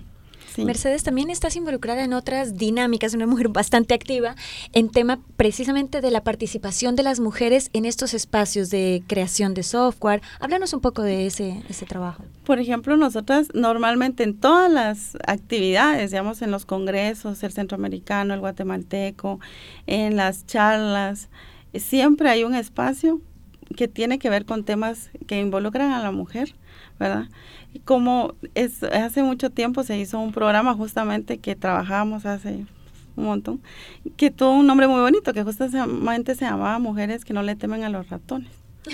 [0.53, 0.65] Sí.
[0.65, 4.35] Mercedes, también estás involucrada en otras dinámicas, una mujer bastante activa
[4.73, 9.63] en tema precisamente de la participación de las mujeres en estos espacios de creación de
[9.63, 10.21] software.
[10.39, 12.23] Háblanos un poco de ese, ese trabajo.
[12.45, 18.39] Por ejemplo, nosotras normalmente en todas las actividades, digamos, en los congresos, el centroamericano, el
[18.39, 19.39] guatemalteco,
[19.87, 21.29] en las charlas,
[21.73, 23.21] siempre hay un espacio
[23.75, 26.55] que tiene que ver con temas que involucran a la mujer,
[26.99, 27.25] ¿verdad?
[27.85, 32.65] como es, hace mucho tiempo se hizo un programa justamente que trabajábamos hace
[33.15, 33.61] un montón,
[34.17, 37.83] que tuvo un nombre muy bonito, que justamente se llamaba Mujeres que no le temen
[37.83, 38.49] a los ratones.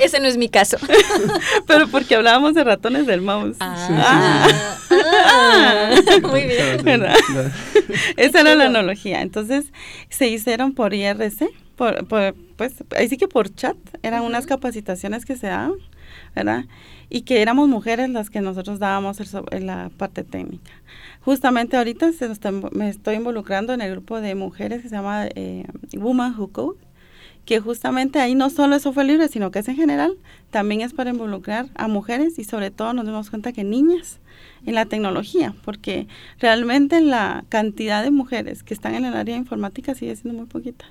[0.00, 0.76] Ese no es mi caso.
[1.66, 3.56] Pero porque hablábamos de ratones del mouse.
[3.60, 4.46] Ah,
[4.90, 5.94] Ah.
[6.22, 6.84] muy bien.
[6.84, 7.14] ¿Verdad?
[8.16, 9.22] Esa era la analogía.
[9.22, 9.66] Entonces,
[10.10, 15.24] se hicieron por IRC, por, por- pues, ahí sí que por chat, eran unas capacitaciones
[15.24, 15.74] que se daban,
[16.34, 16.64] ¿verdad?
[17.08, 20.72] Y que éramos mujeres las que nosotros dábamos el la parte técnica.
[21.20, 25.26] Justamente ahorita se está me estoy involucrando en el grupo de mujeres que se llama
[25.34, 25.66] eh,
[25.96, 26.78] Woman Who Code,
[27.44, 30.16] que justamente ahí no solo es software libre, sino que es en general,
[30.50, 34.20] también es para involucrar a mujeres y sobre todo nos damos cuenta que niñas
[34.64, 36.06] en la tecnología, porque
[36.38, 40.48] realmente la cantidad de mujeres que están en el área de informática sigue siendo muy
[40.48, 40.84] poquita,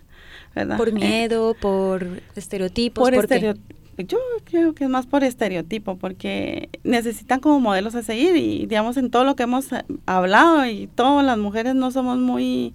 [0.53, 0.77] ¿verdad?
[0.77, 3.55] Por Eh, miedo, por estereotipos, por ¿por qué?
[3.97, 8.97] Yo creo que es más por estereotipo, porque necesitan como modelos a seguir y digamos
[8.97, 12.73] en todo lo que hemos eh, hablado y todas las mujeres no somos muy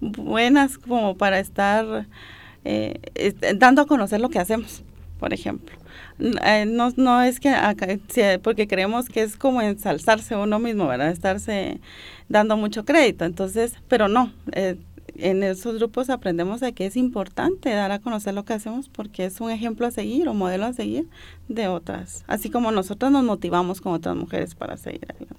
[0.00, 2.06] buenas como para estar
[2.64, 4.82] eh, est- dando a conocer lo que hacemos,
[5.18, 5.76] por ejemplo.
[6.44, 7.86] Eh, no, no es que acá-
[8.42, 11.10] porque creemos que es como ensalzarse uno mismo, ¿verdad?
[11.10, 11.80] Estarse
[12.28, 13.24] dando mucho crédito.
[13.24, 14.76] Entonces, pero no, eh,
[15.22, 19.24] en esos grupos aprendemos de que es importante dar a conocer lo que hacemos porque
[19.24, 21.06] es un ejemplo a seguir o modelo a seguir
[21.48, 25.36] de otras, así como nosotros nos motivamos con otras mujeres para seguir adelante.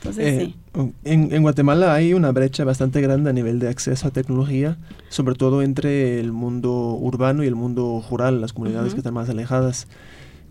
[0.00, 0.92] Entonces, Eh, sí.
[1.04, 4.76] en, en Guatemala hay una brecha bastante grande a nivel de acceso a tecnología,
[5.10, 8.94] sobre todo entre el mundo urbano y el mundo rural, las comunidades Ujú.
[8.96, 9.86] que están más alejadas.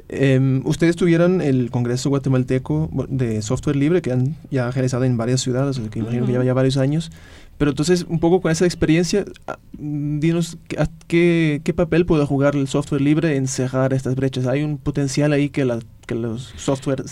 [0.09, 5.41] Em, ustedes tuvieron el Congreso Guatemalteco de Software Libre que han ya realizado en varias
[5.41, 6.31] ciudades, que imagino que Ujú.
[6.31, 7.11] lleva ya varios años.
[7.57, 12.25] Pero entonces, un poco con esa experiencia, ah, dinos qué- a- qué, qué papel puede
[12.25, 14.47] jugar el software libre en cerrar estas brechas.
[14.47, 17.03] ¿Hay un potencial ahí que, la, que los software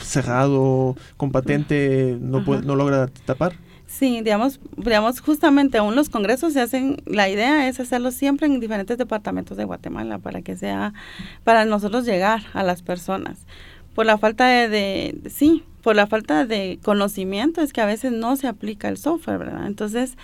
[0.00, 3.52] cerrado, con patente, no, puede- no logra tapar?
[3.86, 8.58] Sí, digamos, digamos, justamente aún los congresos se hacen, la idea es hacerlo siempre en
[8.58, 10.94] diferentes departamentos de Guatemala para que sea,
[11.44, 13.40] para nosotros llegar a las personas.
[13.94, 18.12] Por la falta de, de- sí, por la falta de conocimiento es que a veces
[18.12, 19.66] no se aplica el software, ¿verdad?
[19.66, 20.16] Entonces,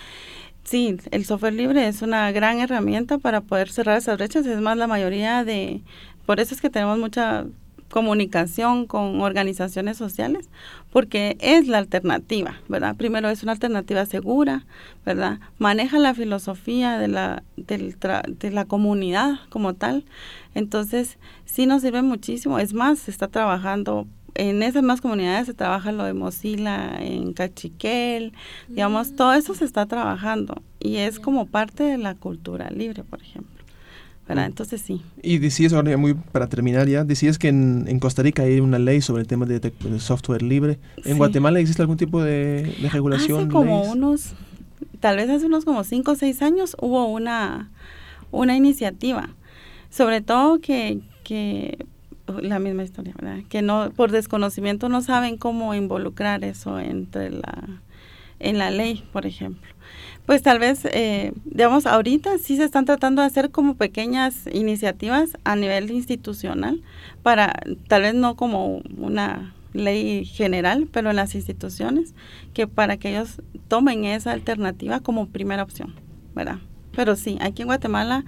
[0.64, 4.46] sí, el software libre es una gran herramienta para poder cerrar esas brechas.
[4.46, 5.82] Es más, la mayoría de,
[6.26, 7.46] por eso es que tenemos mucha
[7.90, 10.48] comunicación con organizaciones sociales,
[10.92, 12.96] porque es la alternativa, ¿verdad?
[12.96, 14.66] Primero es una alternativa segura,
[15.06, 15.40] ¿verdad?
[15.58, 20.04] Maneja la filosofía de la, del tra- de la comunidad como tal.
[20.54, 22.58] Entonces, sí nos sirve muchísimo.
[22.58, 27.32] Es más, se está trabajando en esas más comunidades se trabaja lo de Mozilla en
[27.32, 28.32] Cachiquel,
[28.68, 33.20] digamos, todo eso se está trabajando y es como parte de la cultura libre, por
[33.20, 33.57] ejemplo.
[34.28, 34.46] ¿Verdad?
[34.46, 35.00] Entonces sí.
[35.22, 38.60] Y decías, ahora ya muy para terminar ya, decías que en, en Costa Rica hay
[38.60, 40.78] una ley sobre el tema de, software libre.
[40.98, 41.18] ¿En Sí.
[41.18, 43.40] Guatemala existe algún tipo de, de regulación?
[43.40, 43.94] Hace como leyes?
[43.94, 44.32] unos,
[45.00, 47.70] tal vez hace unos como cinco o seis años hubo una,
[48.30, 49.30] una iniciativa,
[49.90, 51.86] sobre todo que, que
[52.42, 53.38] la misma historia, ¿verdad?
[53.48, 57.64] Que no, por desconocimiento no saben cómo involucrar eso entre la,
[58.40, 59.66] en la ley, por ejemplo.
[60.28, 65.38] Pues tal vez, eh, digamos, ahorita sí se están tratando de hacer como pequeñas iniciativas
[65.44, 66.82] a nivel institucional
[67.22, 67.54] para,
[67.86, 72.14] tal vez no como una ley general, pero en las instituciones,
[72.52, 75.94] que para que ellos tomen esa alternativa como primera opción,
[76.34, 76.58] ¿verdad?
[76.94, 78.26] Pero sí, aquí en Guatemala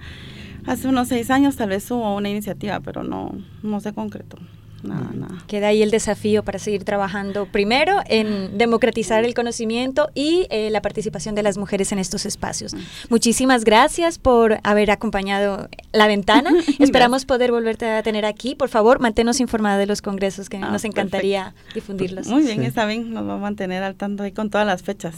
[0.65, 3.31] hace unos seis años tal vez hubo una iniciativa, pero no,
[3.61, 4.39] no se concretó.
[4.83, 5.43] Nada, nada.
[5.47, 10.81] Queda ahí el desafío para seguir trabajando primero en democratizar el conocimiento y eh, la
[10.81, 12.75] participación de las mujeres en estos espacios.
[13.09, 16.51] Muchísimas gracias por haber acompañado La Ventana.
[16.79, 18.55] Esperamos poder volverte a tener aquí.
[18.55, 22.27] Por favor, manténnos informada de los congresos que Ah, nos encantaría difundirlos.
[22.27, 22.65] Muy bien, Sí.
[22.65, 25.15] está bien, nos va a mantener al tanto ahí con todas las fechas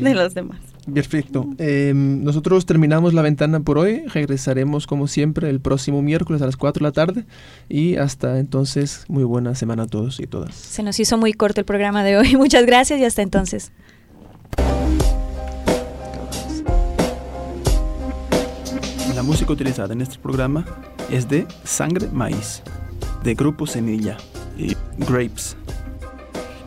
[0.00, 0.58] de los demás.
[0.92, 1.46] Perfecto.
[1.58, 4.04] Eh, nosotros terminamos la ventana por hoy.
[4.06, 7.24] Regresaremos como siempre el próximo miércoles a las 4 de la tarde.
[7.68, 10.54] Y hasta entonces, muy buena semana a todos y todas.
[10.54, 12.36] Se nos hizo muy corto el programa de hoy.
[12.36, 13.72] Muchas gracias y hasta entonces.
[19.14, 20.64] La música utilizada en este programa
[21.10, 22.62] es de Sangre Maíz,
[23.22, 24.16] de Grupo Semilla
[24.56, 25.56] y Grapes.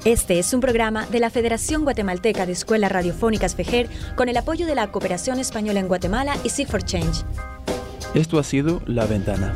[0.05, 3.87] Este es un programa de la Federación Guatemalteca de Escuelas Radiofónicas FEJER
[4.17, 7.23] con el apoyo de la Cooperación Española en Guatemala y Seek for Change.
[8.13, 9.53] Esto ha sido La Ventana.